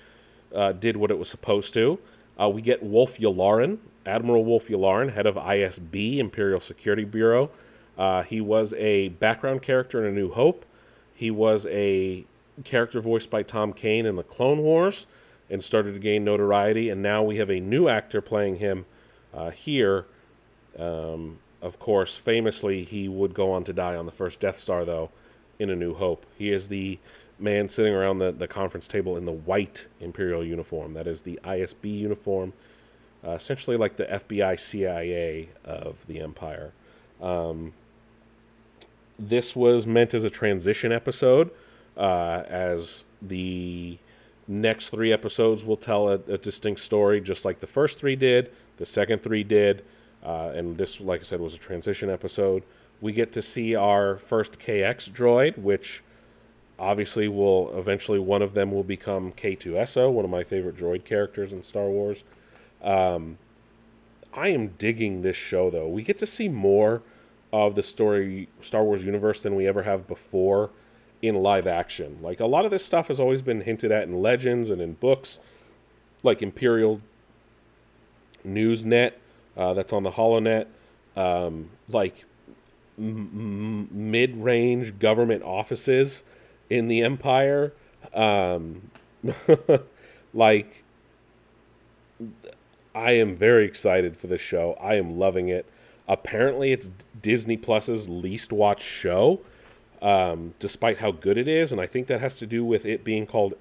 [0.54, 1.98] uh, did what it was supposed to.
[2.40, 7.50] Uh, we get Wolf Yularen, Admiral Wolf Yularen, head of ISB, Imperial Security Bureau.
[7.96, 10.64] Uh, he was a background character in A New Hope.
[11.14, 12.24] He was a
[12.64, 15.06] character voiced by Tom Kane in the Clone Wars
[15.50, 16.90] and started to gain notoriety.
[16.90, 18.86] And now we have a new actor playing him
[19.34, 20.06] uh, here.
[20.78, 24.84] Um, of course, famously, he would go on to die on the first Death Star,
[24.84, 25.10] though,
[25.58, 26.24] in A New Hope.
[26.36, 26.98] He is the
[27.38, 30.94] man sitting around the, the conference table in the white Imperial uniform.
[30.94, 32.52] That is the ISB uniform,
[33.24, 36.72] uh, essentially like the FBI CIA of the Empire.
[37.20, 37.72] Um,
[39.18, 41.50] this was meant as a transition episode,
[41.96, 43.98] uh, as the
[44.46, 48.50] next three episodes will tell a, a, distinct story, just like the first three did,
[48.76, 49.84] the second three did,
[50.24, 52.62] uh, and this, like I said, was a transition episode.
[53.00, 56.02] We get to see our first KX droid, which
[56.78, 61.52] obviously will eventually one of them will become K2SO, one of my favorite droid characters
[61.52, 62.24] in Star Wars.
[62.82, 63.38] Um,
[64.32, 65.88] I am digging this show though.
[65.88, 67.02] We get to see more
[67.52, 70.70] of the story Star Wars universe than we ever have before
[71.22, 72.18] in live action.
[72.22, 74.92] Like a lot of this stuff has always been hinted at in legends and in
[74.94, 75.38] books,
[76.22, 77.00] like Imperial
[78.46, 79.12] Newsnet,
[79.56, 80.66] uh, that's on the HoloNet,
[81.16, 82.24] um, like
[82.96, 86.22] m- mid-range government offices
[86.70, 87.72] in the Empire,
[88.14, 88.90] um,
[90.34, 90.84] like.
[92.94, 94.76] I am very excited for this show.
[94.80, 95.66] I am loving it.
[96.08, 96.90] Apparently, it's
[97.22, 99.40] Disney Plus's least watched show,
[100.02, 101.70] um, despite how good it is.
[101.70, 103.54] And I think that has to do with it being called.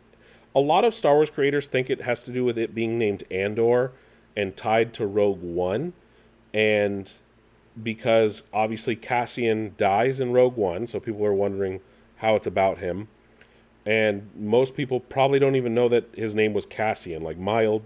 [0.56, 3.26] A lot of Star Wars creators think it has to do with it being named
[3.30, 3.92] Andor
[4.36, 5.94] and tied to Rogue One.
[6.54, 7.12] And
[7.84, 11.82] because obviously Cassian dies in Rogue One, so people are wondering
[12.18, 13.08] how it's about him.
[13.86, 17.84] And most people probably don't even know that his name was Cassian, like mild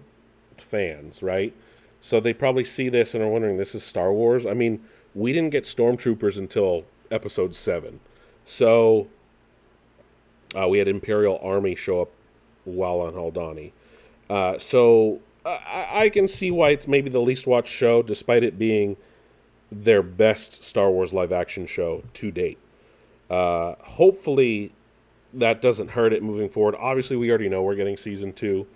[0.58, 1.54] fans, right?
[2.02, 4.46] So they probably see this and are wondering, this is Star Wars?
[4.46, 8.00] I mean, we didn't get stormtroopers until episode 7.
[8.46, 9.08] So
[10.60, 12.10] uh, we had Imperial Army show up
[12.66, 13.72] while on Aldhani.
[14.30, 18.58] Uh, so I, I can see why it's maybe the least watched show, despite it
[18.58, 18.98] being
[19.72, 22.58] their best Star Wars live action show to date.
[23.32, 24.74] Uh, hopefully,
[25.34, 26.76] that doesn't hurt it moving forward.
[26.78, 28.68] Obviously, we already know we're getting season two,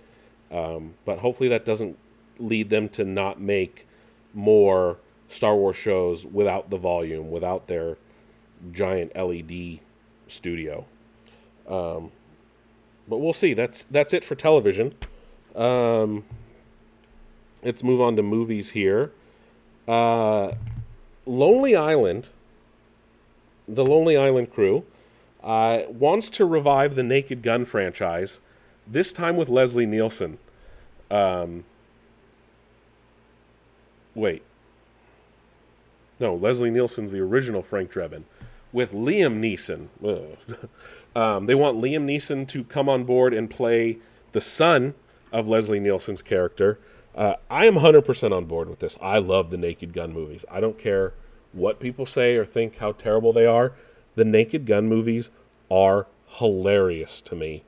[0.49, 1.97] um, but hopefully, that doesn't
[2.39, 3.85] lead them to not make
[4.33, 4.97] more
[5.27, 7.97] Star Wars shows without the volume, without their
[8.71, 9.79] giant LED
[10.29, 10.85] studio.
[11.67, 12.11] Um,
[13.09, 13.53] but we'll see.
[13.53, 14.93] That's that's it for television.
[15.53, 16.23] Um,
[17.61, 19.11] let's move on to movies here.
[19.85, 20.53] Uh,
[21.25, 22.29] Lonely Island,
[23.67, 24.85] the Lonely Island crew,
[25.43, 28.41] uh, wants to revive the Naked Gun franchise,
[28.87, 30.37] this time with Leslie Nielsen.
[31.11, 31.65] Um,
[34.13, 34.43] wait.
[36.19, 38.23] No, Leslie Nielsen's the original Frank Drebin.
[38.71, 39.87] with Liam Neeson.
[41.15, 43.99] Um, they want Liam Neeson to come on board and play
[44.33, 44.95] the son
[45.31, 46.77] of Leslie Nielsen's character.
[47.15, 48.97] Uh, I am 100% on board with this.
[49.01, 50.43] I love the Naked Gun movies.
[50.51, 51.13] I don't care
[51.55, 53.73] what people say or think how terrible they are.
[54.15, 55.29] The Naked Gun movies
[55.71, 57.63] are hilarious to me.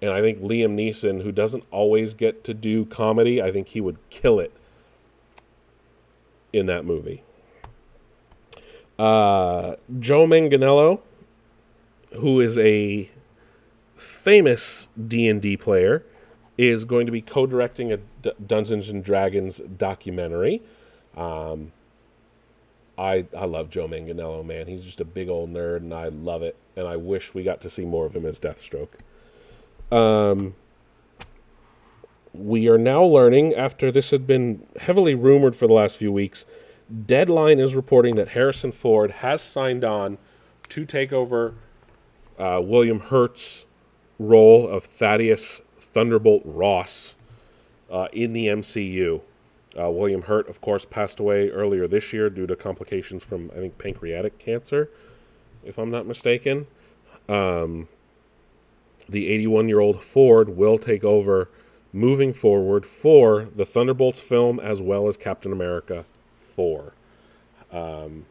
[0.00, 3.80] And I think Liam Neeson, who doesn't always get to do comedy, I think he
[3.80, 4.52] would kill it
[6.52, 7.22] in that movie.
[8.98, 11.00] Uh, Joe Manganiello,
[12.14, 13.10] who is a
[13.96, 16.04] famous D&D player,
[16.56, 20.62] is going to be co-directing a D- Dungeons and Dragons documentary.
[21.16, 21.72] Um,
[22.98, 24.66] I I love Joe Manganiello, man.
[24.66, 26.56] He's just a big old nerd, and I love it.
[26.76, 28.88] And I wish we got to see more of him as Deathstroke.
[29.90, 30.54] Um,
[32.34, 36.44] we are now learning, after this had been heavily rumored for the last few weeks,
[37.06, 40.18] Deadline is reporting that Harrison Ford has signed on
[40.68, 41.54] to take over
[42.38, 43.66] uh, William Hurt's
[44.18, 47.16] role of Thaddeus Thunderbolt Ross
[47.90, 49.20] uh, in the MCU.
[49.78, 53.58] Uh, William Hurt, of course, passed away earlier this year due to complications from, I
[53.58, 54.90] think, pancreatic cancer,
[55.64, 56.66] if I'm not mistaken.
[57.28, 57.88] Um,
[59.08, 61.48] the 81 year old Ford will take over
[61.92, 66.04] moving forward for the Thunderbolts film as well as Captain America
[66.54, 66.92] 4.
[67.72, 68.26] Um,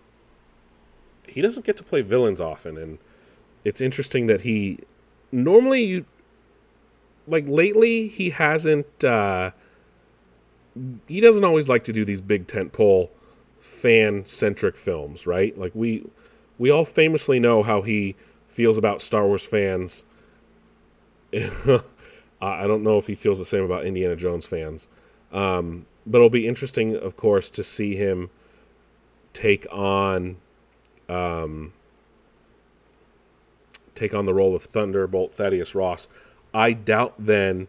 [1.27, 2.97] he doesn't get to play villains often, and
[3.63, 4.79] it's interesting that he
[5.31, 6.05] normally you
[7.27, 9.51] like lately he hasn't uh
[11.07, 13.09] he doesn't always like to do these big tentpole
[13.59, 15.57] fan centric films right?
[15.57, 16.05] Like we
[16.57, 18.15] we all famously know how he
[18.47, 20.05] feels about star wars fans.
[22.39, 24.89] I don't know if he feels the same about indiana jones fans.
[25.31, 28.29] Um, but it'll be interesting of course to see him
[29.33, 30.37] take on
[31.09, 31.73] um,
[33.97, 36.07] take on the role of Thunderbolt Thaddeus Ross.
[36.53, 37.67] I doubt then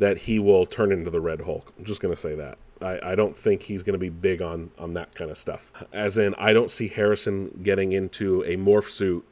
[0.00, 1.72] that he will turn into the Red Hulk.
[1.78, 2.58] I'm just going to say that.
[2.80, 5.70] I, I don't think he's going to be big on, on that kind of stuff.
[5.92, 9.24] As in, I don't see Harrison getting into a morph suit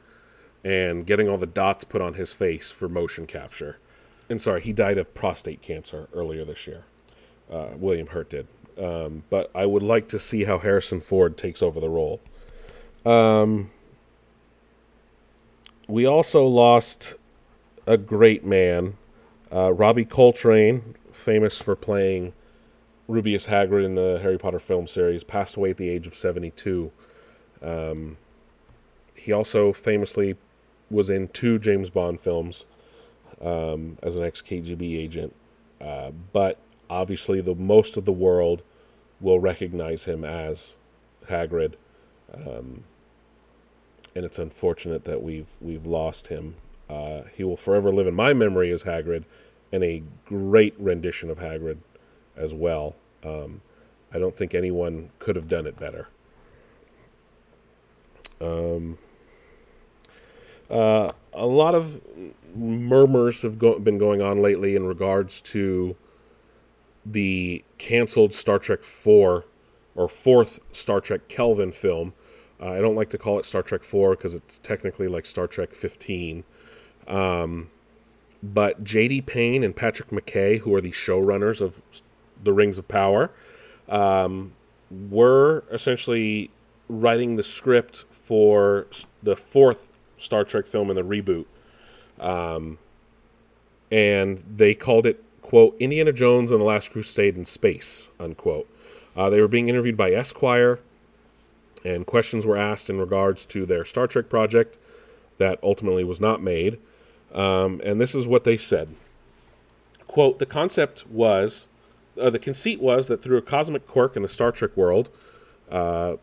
[0.63, 3.79] and getting all the dots put on his face for motion capture.
[4.29, 6.83] And sorry, he died of prostate cancer earlier this year.
[7.51, 8.47] Uh, William Hurt did.
[8.77, 12.21] Um, but I would like to see how Harrison Ford takes over the role.
[13.05, 13.71] Um,
[15.87, 17.15] we also lost
[17.87, 18.97] a great man,
[19.53, 22.33] uh, Robbie Coltrane, famous for playing
[23.07, 26.91] Rubeus Hagrid in the Harry Potter film series, passed away at the age of 72.
[27.61, 28.17] Um,
[29.15, 30.37] he also famously
[30.89, 32.65] was in two James Bond films
[33.41, 35.35] um, as an ex KGB agent,
[35.81, 36.57] uh, but
[36.89, 38.63] obviously the most of the world
[39.19, 40.77] will recognize him as
[41.27, 41.73] Hagrid.
[42.33, 42.83] Um,
[44.15, 46.55] and it's unfortunate that we've we've lost him.
[46.89, 49.25] Uh, he will forever live in my memory as Hagrid,
[49.71, 51.77] and a great rendition of Hagrid
[52.35, 52.95] as well.
[53.23, 53.61] Um,
[54.11, 56.07] I don't think anyone could have done it better.
[58.41, 58.97] Um,
[60.69, 62.01] uh, a lot of
[62.55, 65.95] murmurs have go- been going on lately in regards to
[67.05, 69.45] the canceled Star Trek 4
[69.95, 72.13] or fourth Star Trek Kelvin film.
[72.61, 75.47] Uh, I don't like to call it Star Trek 4 because it's technically like Star
[75.47, 76.43] Trek 15.
[77.09, 77.69] Um,
[78.41, 79.21] but J.D.
[79.21, 81.81] Payne and Patrick McKay, who are the showrunners of
[82.41, 83.31] The Rings of Power,
[83.89, 84.53] um,
[85.09, 86.51] were essentially
[86.87, 88.87] writing the script for
[89.21, 91.45] the fourth Star Trek film in the reboot.
[92.19, 92.77] Um,
[93.91, 98.69] and they called it, quote, Indiana Jones and the Last Crusade in Space, unquote.
[99.15, 100.79] Uh, they were being interviewed by Esquire,
[101.83, 104.77] and questions were asked in regards to their Star Trek project
[105.37, 106.79] that ultimately was not made.
[107.33, 108.89] Um, and this is what they said.
[110.07, 111.67] Quote the concept was
[112.19, 115.09] uh, the conceit was that through a cosmic quirk in the star trek world
[115.69, 116.15] uh,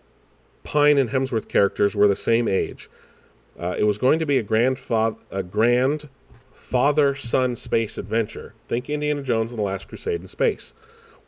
[0.65, 2.91] pine and hemsworth characters were the same age.
[3.59, 6.09] Uh, it was going to be a grandfather a grand
[6.53, 8.55] father son space adventure.
[8.67, 10.75] Think indiana jones and the last crusade in space.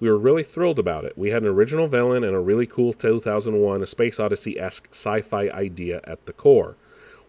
[0.01, 1.19] We were really thrilled about it.
[1.19, 6.01] We had an original villain and a really cool 2001 a space odyssey-esque sci-fi idea
[6.05, 6.77] at the core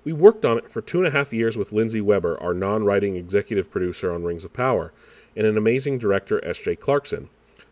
[0.10, 2.84] we worked on it for two and a half years with Lindsey Weber, our non
[2.84, 4.91] writing executive producer on Rings of Power,
[5.36, 6.78] and an amazing director, S.J.
[6.78, 7.30] Clarkson.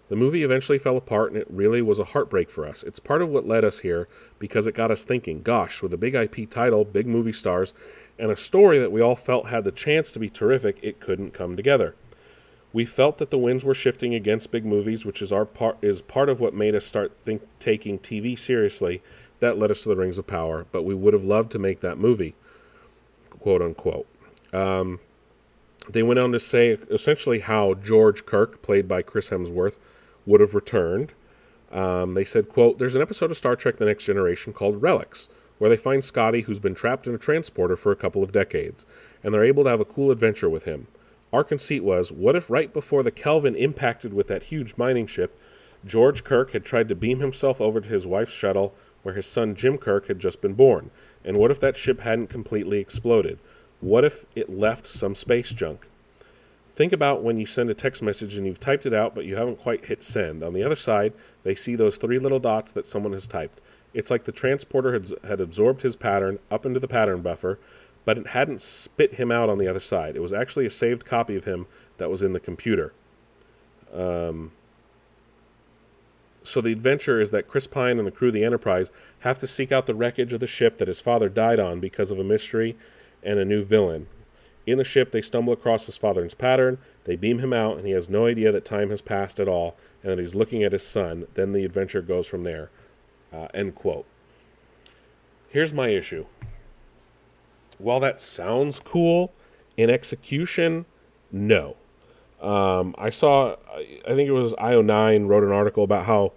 [0.09, 2.83] The movie eventually fell apart, and it really was a heartbreak for us.
[2.83, 4.07] It's part of what led us here
[4.37, 7.73] because it got us thinking gosh, with a big IP title, big movie stars,
[8.19, 11.33] and a story that we all felt had the chance to be terrific, it couldn't
[11.33, 11.95] come together.
[12.71, 16.03] We felt that the winds were shifting against big movies, which is our part is
[16.03, 19.01] part of what made us start think, taking TV seriously
[19.39, 21.81] that led us to the Rings of Power, but we would have loved to make
[21.81, 22.35] that movie,
[23.39, 24.07] quote unquote.
[24.53, 24.99] Um,
[25.89, 29.77] they went on to say essentially how George Kirk, played by Chris Hemsworth,
[30.25, 31.13] would have returned.
[31.71, 35.29] Um, they said, quote, There's an episode of Star Trek The Next Generation called Relics,
[35.57, 38.85] where they find Scotty, who's been trapped in a transporter for a couple of decades,
[39.23, 40.87] and they're able to have a cool adventure with him.
[41.33, 45.37] Our conceit was, what if right before the Kelvin impacted with that huge mining ship,
[45.85, 48.73] George Kirk had tried to beam himself over to his wife's shuttle
[49.07, 50.91] where his son Jim Kirk had just been born?
[51.23, 53.39] And what if that ship hadn't completely exploded?
[53.79, 55.87] What if it left some space junk?
[56.75, 59.37] Think about when you send a text message and you've typed it out, but you
[59.37, 60.43] haven't quite hit send.
[60.43, 63.61] On the other side, they see those three little dots that someone has typed.
[63.93, 67.59] It's like the transporter had, had absorbed his pattern up into the pattern buffer,
[68.03, 70.17] but it hadn't spit him out on the other side.
[70.17, 72.91] It was actually a saved copy of him that was in the computer.
[73.93, 74.51] Um,
[76.47, 78.89] so the adventure is that Chris Pine and the crew of the Enterprise
[79.19, 82.09] have to seek out the wreckage of the ship that his father died on because
[82.09, 82.77] of a mystery
[83.21, 84.07] and a new villain.
[84.65, 86.77] In the ship, they stumble across his father's pattern.
[87.05, 89.77] They beam him out, and he has no idea that time has passed at all,
[90.01, 91.25] and that he's looking at his son.
[91.33, 92.69] Then the adventure goes from there.
[93.31, 94.05] Uh, end quote.
[95.49, 96.25] Here's my issue.
[97.77, 99.33] While that sounds cool,
[99.77, 100.85] in execution,
[101.31, 101.75] no.
[102.41, 106.33] Um, I saw, I think it was IO9 wrote an article about how,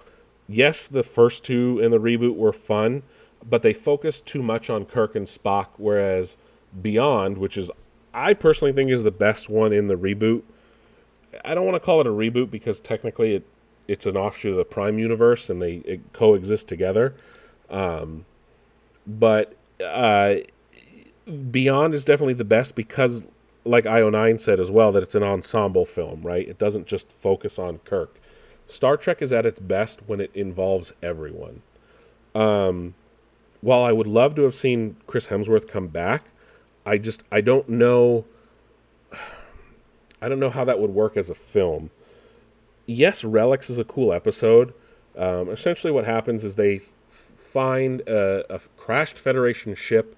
[0.48, 3.02] yes, the first two in the reboot were fun,
[3.48, 6.36] but they focused too much on Kirk and Spock, whereas
[6.80, 7.70] Beyond, which is,
[8.14, 10.42] I personally think is the best one in the reboot.
[11.44, 13.46] I don't want to call it a reboot because technically it,
[13.86, 17.14] it's an offshoot of the Prime universe and they coexist together.
[17.68, 18.24] Um,
[19.06, 20.36] but uh,
[21.50, 23.24] Beyond is definitely the best because
[23.70, 26.46] like IO9 said as well, that it's an ensemble film, right?
[26.46, 28.20] It doesn't just focus on Kirk.
[28.66, 31.62] Star Trek is at its best when it involves everyone.
[32.34, 32.94] Um,
[33.60, 36.24] while I would love to have seen Chris Hemsworth come back,
[36.84, 38.24] I just I don't know.
[40.22, 41.90] I don't know how that would work as a film.
[42.86, 44.74] Yes, Relics is a cool episode.
[45.16, 50.16] Um, essentially, what happens is they find a, a crashed Federation ship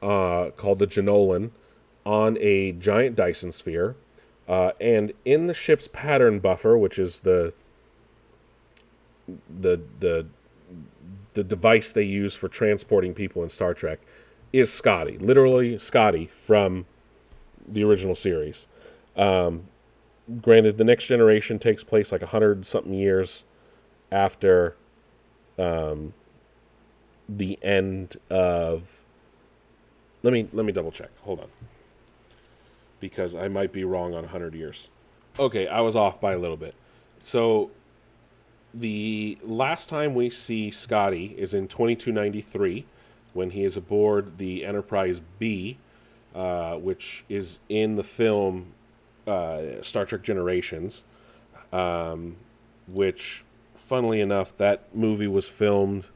[0.00, 1.50] uh, called the Jenolan
[2.08, 3.94] on a giant Dyson sphere.
[4.48, 7.52] Uh, and in the ship's pattern buffer, which is the
[9.60, 10.26] the the
[11.34, 14.00] the device they use for transporting people in Star Trek,
[14.54, 15.18] is Scotty.
[15.18, 16.86] Literally Scotty from
[17.70, 18.66] the original series.
[19.14, 19.64] Um,
[20.40, 23.44] granted, the next generation takes place like a hundred something years
[24.10, 24.76] after
[25.58, 26.14] um,
[27.28, 29.02] the end of.
[30.22, 31.10] Let me let me double check.
[31.24, 31.48] Hold on
[33.00, 34.88] because I might be wrong on 100 years.
[35.38, 36.74] Okay, I was off by a little bit.
[37.22, 37.70] So
[38.74, 42.86] the last time we see Scotty is in 2293
[43.34, 45.78] when he is aboard the Enterprise B,
[46.34, 48.72] uh, which is in the film
[49.26, 51.04] uh, Star Trek Generations,
[51.72, 52.36] um,
[52.88, 53.44] which,
[53.76, 56.08] funnily enough, that movie was filmed.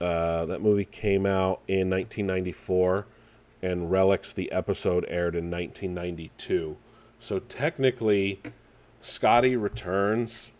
[0.00, 3.06] Uh, that movie came out in 1994
[3.64, 6.76] and Relics, the episode aired in 1992.
[7.18, 8.42] So technically,
[9.00, 10.52] Scotty returns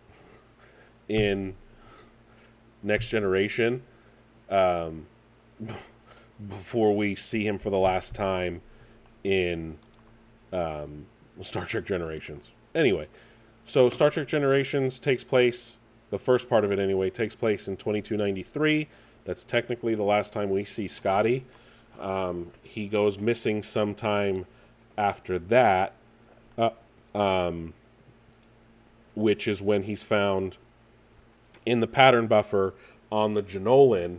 [1.06, 1.54] in
[2.82, 3.82] Next Generation
[4.48, 5.06] um,
[6.48, 8.62] before we see him for the last time
[9.22, 9.76] in
[10.54, 11.04] um,
[11.42, 12.52] Star Trek Generations.
[12.74, 13.06] Anyway,
[13.66, 15.76] so Star Trek Generations takes place,
[16.08, 18.88] the first part of it anyway, takes place in 2293.
[19.26, 21.44] That's technically the last time we see Scotty.
[22.00, 24.46] Um, he goes missing sometime
[24.96, 25.94] after that,
[26.58, 26.70] uh,
[27.14, 27.72] um,
[29.14, 30.56] which is when he's found
[31.64, 32.74] in the pattern buffer
[33.10, 34.18] on the Jenolan.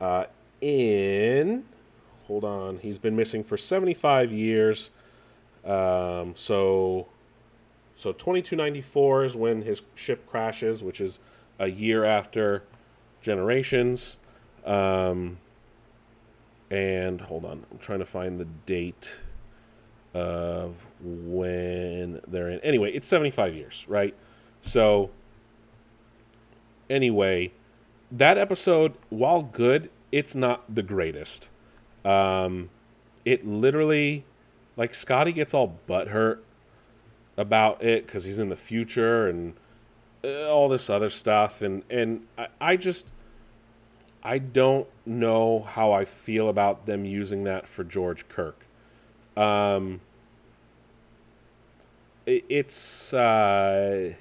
[0.00, 0.24] Uh,
[0.60, 1.64] in
[2.26, 4.90] hold on, he's been missing for 75 years.
[5.64, 7.06] Um, so
[7.94, 11.18] so 2294 is when his ship crashes, which is
[11.58, 12.64] a year after
[13.22, 14.18] Generations.
[14.64, 15.38] Um,
[16.70, 19.14] and hold on, I'm trying to find the date
[20.14, 22.60] of when they're in.
[22.60, 24.14] Anyway, it's 75 years, right?
[24.62, 25.10] So,
[26.88, 27.52] anyway,
[28.10, 31.48] that episode, while good, it's not the greatest.
[32.04, 32.70] Um,
[33.24, 34.24] it literally,
[34.76, 36.38] like, Scotty gets all butthurt
[37.36, 39.54] about it because he's in the future and
[40.24, 43.08] uh, all this other stuff, and and I, I just
[44.22, 48.66] I don't know how I feel about them using that for George Kirk.
[49.36, 50.00] Um,
[52.24, 54.14] it, it's uh,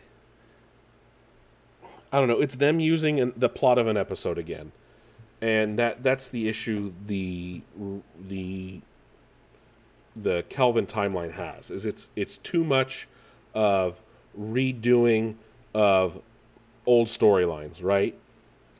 [2.12, 2.40] I don't know.
[2.40, 4.72] It's them using an, the plot of an episode again,
[5.42, 6.94] and that that's the issue.
[7.08, 7.62] The
[8.28, 8.82] the
[10.16, 13.08] the Kelvin timeline has is it's it's too much
[13.54, 14.02] of
[14.40, 15.36] redoing
[15.74, 16.22] of
[16.86, 18.16] old storylines, right?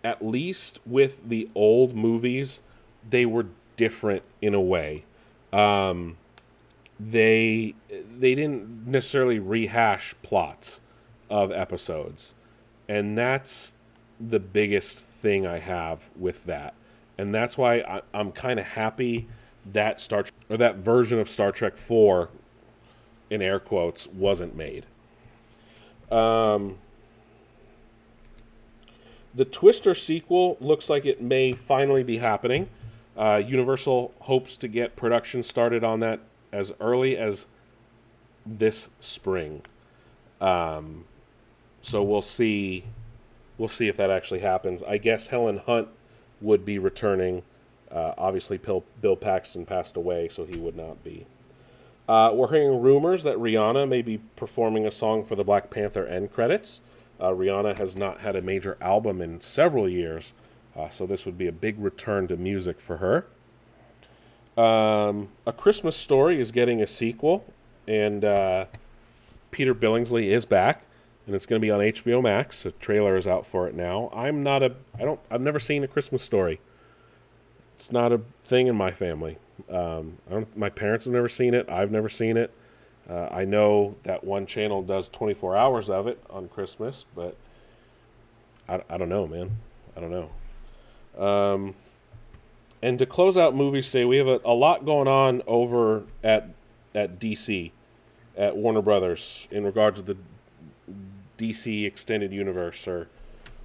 [0.06, 2.62] At least with the old movies,
[3.10, 5.04] they were different in a way.
[5.52, 6.18] Um,
[7.00, 10.80] they they didn't necessarily rehash plots
[11.28, 12.36] of episodes,
[12.88, 13.74] and that's
[14.20, 16.76] the biggest thing I have with that,
[17.18, 19.28] and that's why I, I'm kind of happy
[19.74, 22.30] that Star Trek, or that version of Star Trek Four,
[23.32, 24.86] in air quotes, wasn't made.
[26.12, 26.78] Um,
[29.36, 32.70] the Twister sequel looks like it may finally be happening.
[33.18, 36.20] Uh, Universal hopes to get production started on that
[36.52, 37.46] as early as
[38.46, 39.62] this spring.
[40.42, 41.06] Um,
[41.82, 42.86] so we'll see.
[43.58, 44.84] We'll see if that actually happens.
[44.84, 45.88] I guess Helen Hunt
[46.42, 47.44] would be returning.
[47.92, 51.26] Uh, obviously, Bill, Bill Paxton passed away, so he would not be.
[52.08, 56.06] Uh, we're hearing rumors that Rihanna may be performing a song for the Black Panther
[56.06, 56.82] end credits.
[57.20, 60.34] Uh, Rihanna has not had a major album in several years,
[60.76, 63.26] uh, so this would be a big return to music for her.
[64.62, 67.46] Um, a Christmas Story is getting a sequel,
[67.88, 68.66] and uh,
[69.52, 70.84] Peter Billingsley is back,
[71.26, 72.64] and it's going to be on HBO Max.
[72.64, 74.10] The trailer is out for it now.
[74.14, 76.60] I'm not a, I don't, I've never seen a Christmas Story.
[77.76, 79.38] It's not a thing in my family.
[79.70, 81.70] Um, I don't, my parents have never seen it.
[81.70, 82.54] I've never seen it.
[83.10, 87.36] Uh, I know that one channel does 24 hours of it on Christmas, but
[88.68, 89.58] I, I don't know, man.
[89.96, 91.24] I don't know.
[91.24, 91.76] Um,
[92.82, 96.50] and to close out movies today, we have a, a lot going on over at
[96.94, 97.72] at DC,
[98.38, 100.18] at Warner Brothers, in regard to the
[101.38, 103.10] DC extended universe or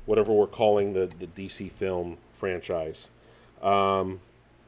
[0.07, 3.09] whatever we're calling the, the DC film franchise.
[3.63, 4.21] Um,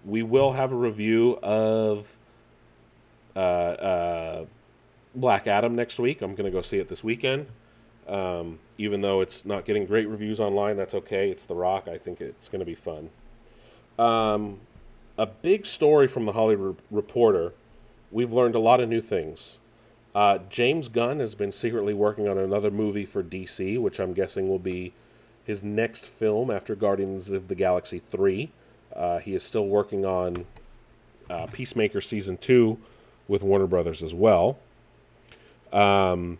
[0.04, 2.16] we will have a review of
[3.34, 4.44] uh, uh,
[5.14, 6.22] Black Adam next week.
[6.22, 7.46] I'm going to go see it this weekend.
[8.08, 11.30] Um, even though it's not getting great reviews online, that's okay.
[11.30, 11.88] It's The Rock.
[11.88, 13.10] I think it's going to be fun.
[13.98, 14.60] Um,
[15.18, 17.52] a big story from the Hollywood Reporter.
[18.10, 19.58] We've learned a lot of new things.
[20.14, 24.48] Uh, James Gunn has been secretly working on another movie for DC, which I'm guessing
[24.48, 24.92] will be
[25.44, 28.50] his next film after Guardians of the Galaxy 3.
[28.94, 30.44] Uh, he is still working on
[31.30, 32.78] uh, Peacemaker Season 2
[33.26, 34.58] with Warner Brothers as well.
[35.72, 36.38] Um,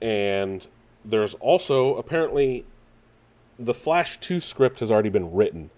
[0.00, 0.66] and
[1.04, 2.64] there's also apparently
[3.58, 5.70] the Flash 2 script has already been written.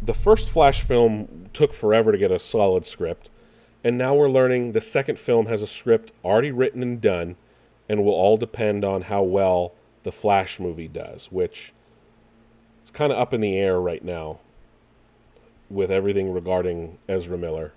[0.00, 3.30] The first Flash film took forever to get a solid script,
[3.82, 7.36] and now we're learning the second film has a script already written and done,
[7.88, 9.72] and will all depend on how well
[10.04, 11.72] the Flash movie does, which
[12.84, 14.38] is kind of up in the air right now
[15.68, 17.72] with everything regarding Ezra Miller,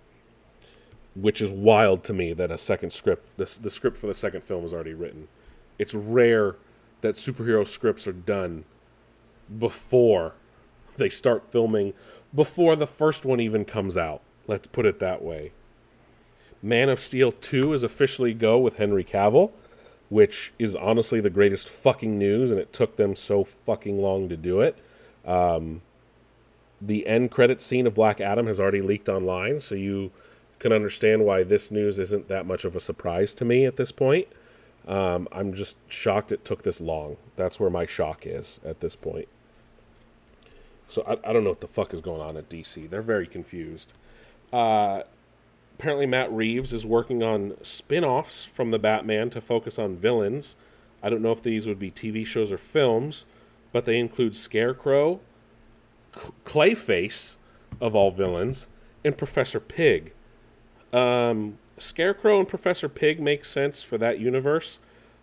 [1.15, 4.43] which is wild to me that a second script, the, the script for the second
[4.43, 5.27] film is already written.
[5.77, 6.55] It's rare
[7.01, 8.63] that superhero scripts are done
[9.59, 10.33] before
[10.97, 11.93] they start filming,
[12.33, 14.21] before the first one even comes out.
[14.47, 15.51] Let's put it that way.
[16.61, 19.51] Man of Steel 2 is officially go with Henry Cavill,
[20.09, 24.37] which is honestly the greatest fucking news, and it took them so fucking long to
[24.37, 24.77] do it.
[25.25, 25.81] Um,
[26.79, 30.11] the end credit scene of Black Adam has already leaked online, so you
[30.61, 33.91] can understand why this news isn't that much of a surprise to me at this
[33.91, 34.27] point.
[34.87, 37.17] Um, I'm just shocked it took this long.
[37.35, 39.27] That's where my shock is at this point.
[40.87, 42.87] So I, I don't know what the fuck is going on at DC.
[42.89, 43.93] They're very confused.
[44.53, 45.01] Uh,
[45.79, 50.55] apparently, Matt Reeves is working on spin offs from the Batman to focus on villains.
[51.01, 53.25] I don't know if these would be TV shows or films,
[53.71, 55.21] but they include Scarecrow,
[56.45, 57.37] Clayface,
[57.79, 58.67] of all villains,
[59.03, 60.13] and Professor Pig.
[60.93, 64.77] Um, Scarecrow and Professor Pig make sense for that universe.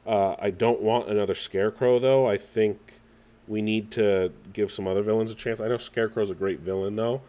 [0.06, 2.26] Uh, I don't want another Scarecrow though.
[2.26, 2.78] I think
[3.46, 5.60] we need to give some other villains a chance.
[5.60, 7.20] I know Scarecrow's a great villain though,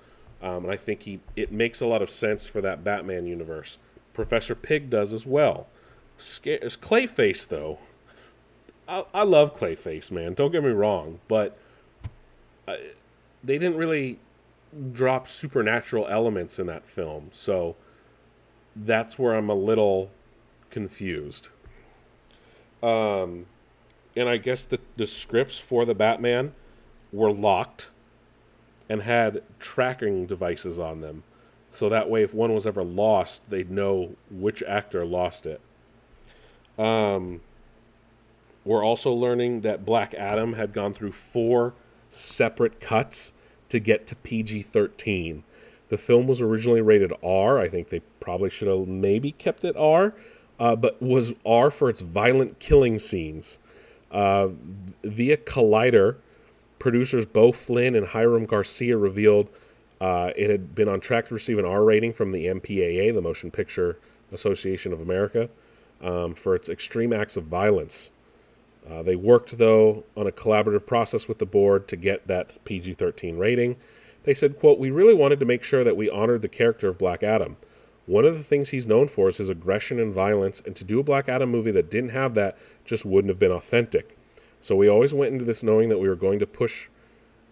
[0.41, 3.77] um, and I think he it makes a lot of sense for that Batman universe.
[4.13, 5.67] Professor Pig does as well.
[6.17, 7.79] Sca- Clayface though,
[8.87, 10.33] I, I love Clayface, man.
[10.33, 11.57] Don't get me wrong, but
[12.67, 12.75] uh,
[13.43, 14.19] they didn't really
[14.93, 17.75] drop supernatural elements in that film, so
[18.85, 20.11] that's where I'm a little
[20.69, 21.49] confused.
[22.81, 23.45] Um,
[24.15, 26.53] and I guess the, the scripts for the Batman
[27.11, 27.89] were locked
[28.87, 31.23] and had tracking devices on them.
[31.71, 35.61] So that way, if one was ever lost, they'd know which actor lost it.
[36.77, 37.41] Um,
[38.65, 41.75] we're also learning that Black Adam had gone through four
[42.11, 43.33] separate cuts
[43.69, 45.43] to get to PG 13.
[45.89, 47.59] The film was originally rated R.
[47.59, 50.13] I think they probably should have maybe kept it R,
[50.59, 53.59] uh, but was R for its violent killing scenes.
[54.11, 54.49] Uh,
[55.03, 56.17] via Collider,
[56.79, 59.49] producers Beau Flynn and Hiram Garcia revealed
[60.01, 63.21] uh, it had been on track to receive an R rating from the MPAA, the
[63.21, 63.99] Motion Picture
[64.31, 65.49] Association of America,
[66.01, 68.11] um, for its extreme acts of violence.
[68.89, 72.93] Uh, they worked, though, on a collaborative process with the board to get that PG
[72.93, 73.75] 13 rating.
[74.29, 76.99] They said, quote, We really wanted to make sure that we honored the character of
[76.99, 77.57] Black Adam.
[78.05, 80.99] One of the things he's known for is his aggression and violence, and to do
[80.99, 82.55] a Black Adam movie that didn't have that
[82.85, 84.15] just wouldn't have been authentic.
[84.61, 86.89] So we always went into this knowing that we were going to push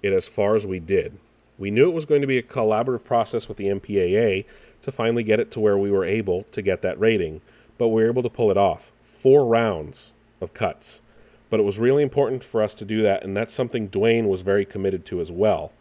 [0.04, 1.18] it as far as we did.
[1.58, 4.46] We knew it was going to be a collaborative process with the MPAA
[4.84, 7.42] to finally get it to where we were able to get that rating,
[7.80, 8.92] but we were able to pull it off.
[9.02, 11.02] Four rounds of cuts.
[11.50, 14.42] But it was really important for us to do that, and that's something Dwayne was
[14.42, 15.72] very committed to as well.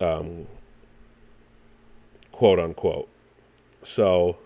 [0.00, 0.46] Um,
[2.32, 3.08] quote unquote.
[3.82, 4.36] So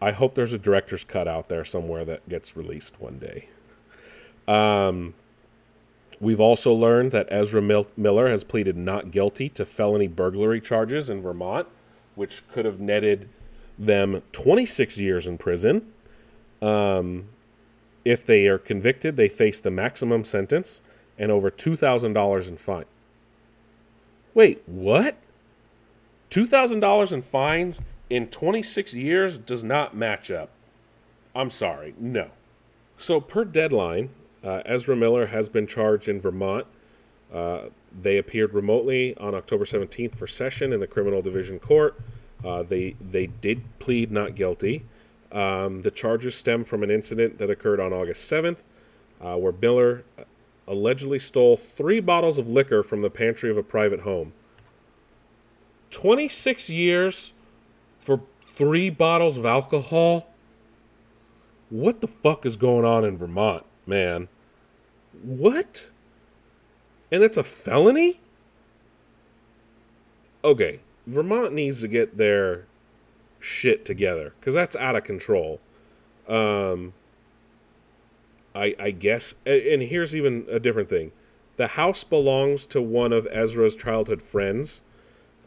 [0.00, 3.48] I hope there's a director's cut out there somewhere that gets released one day.
[4.48, 5.14] Um,
[6.20, 11.08] we've also learned that Ezra Mil- Miller has pleaded not guilty to felony burglary charges
[11.08, 11.68] in Vermont,
[12.16, 13.28] which could have netted
[13.78, 15.92] them 26 years in prison.
[16.60, 17.28] Um,
[18.04, 20.82] if they are convicted, they face the maximum sentence
[21.16, 22.84] and over $2,000 in fine.
[24.34, 25.16] Wait, what?
[26.30, 30.50] $2,000 in fines in 26 years does not match up.
[31.34, 32.30] I'm sorry, no.
[32.96, 34.10] So, per deadline,
[34.44, 36.66] uh, Ezra Miller has been charged in Vermont.
[37.32, 37.68] Uh,
[38.00, 41.98] they appeared remotely on October 17th for session in the Criminal Division Court.
[42.44, 44.84] Uh, they they did plead not guilty.
[45.30, 48.58] Um, the charges stem from an incident that occurred on August 7th,
[49.20, 50.04] uh, where Miller
[50.66, 54.32] allegedly stole three bottles of liquor from the pantry of a private home.
[55.90, 57.32] 26 years
[58.00, 58.22] for
[58.54, 60.28] three bottles of alcohol?
[61.70, 64.28] What the fuck is going on in Vermont, man?
[65.22, 65.90] What?
[67.10, 68.20] And that's a felony?
[70.44, 72.66] Okay, Vermont needs to get their
[73.38, 75.60] shit together because that's out of control.
[76.28, 76.94] Um,
[78.54, 81.12] I I guess, and here's even a different thing:
[81.56, 84.82] the house belongs to one of Ezra's childhood friends,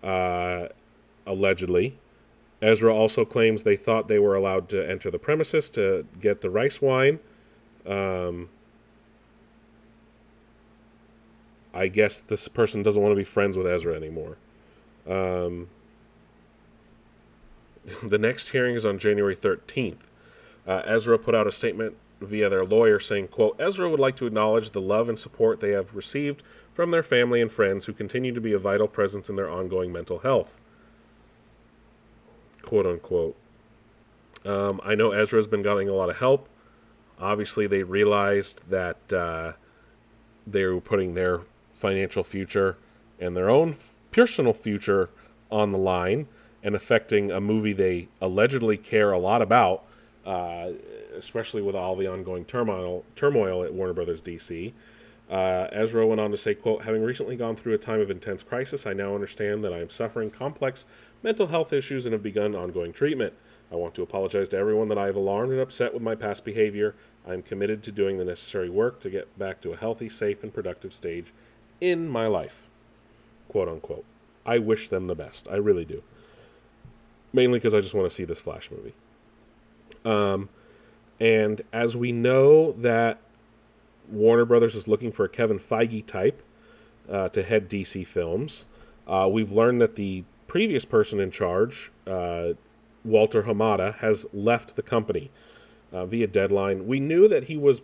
[0.04, 0.68] uh,
[1.26, 1.98] allegedly.
[2.62, 6.50] Ezra also claims they thought they were allowed to enter the premises to get the
[6.50, 7.20] rice wine.
[7.86, 8.50] Um,
[11.74, 14.38] I guess this person doesn't want to be friends with Ezra anymore.
[15.08, 15.68] Um,
[18.04, 19.98] the next hearing is on January 13th.
[20.66, 21.96] Uh, Ezra put out a statement
[22.26, 25.72] via their lawyer saying, quote, Ezra would like to acknowledge the love and support they
[25.72, 29.36] have received from their family and friends who continue to be a vital presence in
[29.36, 30.60] their ongoing mental health.
[32.62, 33.36] Quote unquote.
[34.44, 36.48] Um, I know Ezra's been getting a lot of help.
[37.20, 39.54] Obviously, they realized that uh,
[40.46, 41.42] they were putting their
[41.74, 42.78] financial future
[43.20, 43.78] and their own
[44.12, 45.10] personal future
[45.52, 46.28] on the line
[46.64, 49.84] and affecting a movie they allegedly care a lot about,
[50.26, 50.70] uh,
[51.16, 54.74] especially with all the ongoing turmoil turmoil at Warner Brothers DC.
[55.30, 58.44] Uh, Ezra went on to say, quote, having recently gone through a time of intense
[58.44, 60.86] crisis, I now understand that I am suffering complex
[61.24, 63.34] mental health issues and have begun ongoing treatment.
[63.72, 66.46] I want to apologize to everyone that I have alarmed and upset with my past
[66.46, 66.96] behavior.
[67.28, 70.44] I am committed to doing the necessary work to get back to a healthy, safe,
[70.44, 71.34] and productive stage
[71.82, 72.68] in my life.
[73.50, 74.06] Quote unquote.
[74.46, 75.48] I wish them the best.
[75.50, 76.04] I really do.
[77.34, 78.94] Mainly because I just want to see this Flash movie.
[80.06, 80.50] Um,
[81.20, 83.20] and as we know that
[84.10, 86.42] Warner Brothers is looking for a Kevin Feige type
[87.10, 88.66] uh, to head DC films,
[89.08, 92.54] uh, we've learned that the previous person in charge, uh,
[93.04, 95.32] Walter Hamada, has left the company
[95.92, 96.88] uh, via deadline.
[96.88, 97.82] We knew that he was.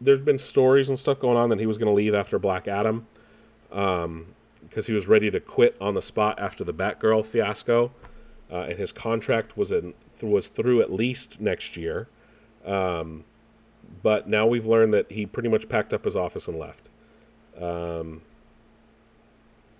[0.00, 2.66] There's been stories and stuff going on that he was going to leave after Black
[2.66, 3.06] Adam,
[3.68, 4.26] because um,
[4.86, 7.92] he was ready to quit on the spot after the Batgirl fiasco,
[8.50, 12.08] uh, and his contract was in was through at least next year.
[12.64, 13.24] Um,
[14.02, 16.88] but now we've learned that he pretty much packed up his office and left.
[17.60, 18.22] Um,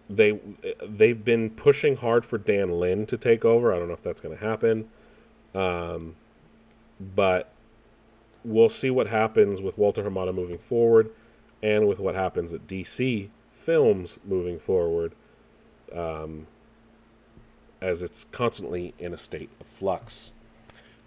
[0.08, 0.40] they
[0.84, 3.72] they've been pushing hard for Dan Lin to take over.
[3.72, 4.88] I don't know if that's going to happen,
[5.54, 6.16] um,
[7.14, 7.52] but
[8.44, 11.10] we'll see what happens with Walter Hamada moving forward,
[11.62, 15.12] and with what happens at DC Films moving forward,
[15.94, 16.46] um,
[17.80, 20.32] as it's constantly in a state of flux.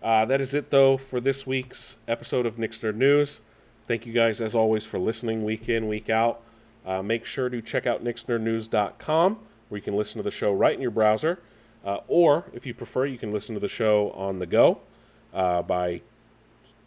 [0.04, 3.40] Uh, that is it, though, for this week's episode of Nix Nerd News.
[3.86, 6.42] Thank you guys, as always, for listening week in, week out.
[6.86, 9.40] Uh, make sure to check out nixnerdnews.com
[9.70, 11.40] where you can listen to the show right in your browser.
[11.86, 14.82] Uh, or, if you prefer, you can listen to the show on the go
[15.34, 16.02] uh, by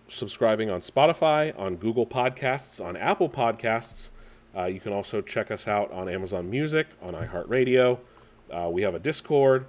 [0.08, 4.10] subscribing on Spotify, on Google Podcasts, on Apple Podcasts.
[4.54, 7.98] Uh, you can also check us out on Amazon Music, on iHeartRadio.
[8.50, 9.64] Uh, we have a Discord.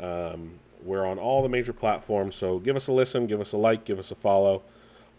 [0.00, 0.52] Um,
[0.84, 3.84] we're on all the major platforms, so give us a listen, give us a like,
[3.84, 4.62] give us a follow.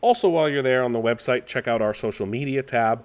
[0.01, 3.03] Also, while you're there on the website, check out our social media tab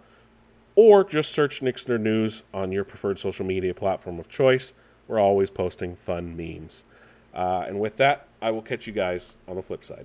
[0.75, 4.75] or just search Nix Nerd News on your preferred social media platform of choice.
[5.09, 6.85] We're always posting fun memes.
[7.35, 9.97] Uh, and with that, I will catch you guys on the flip side.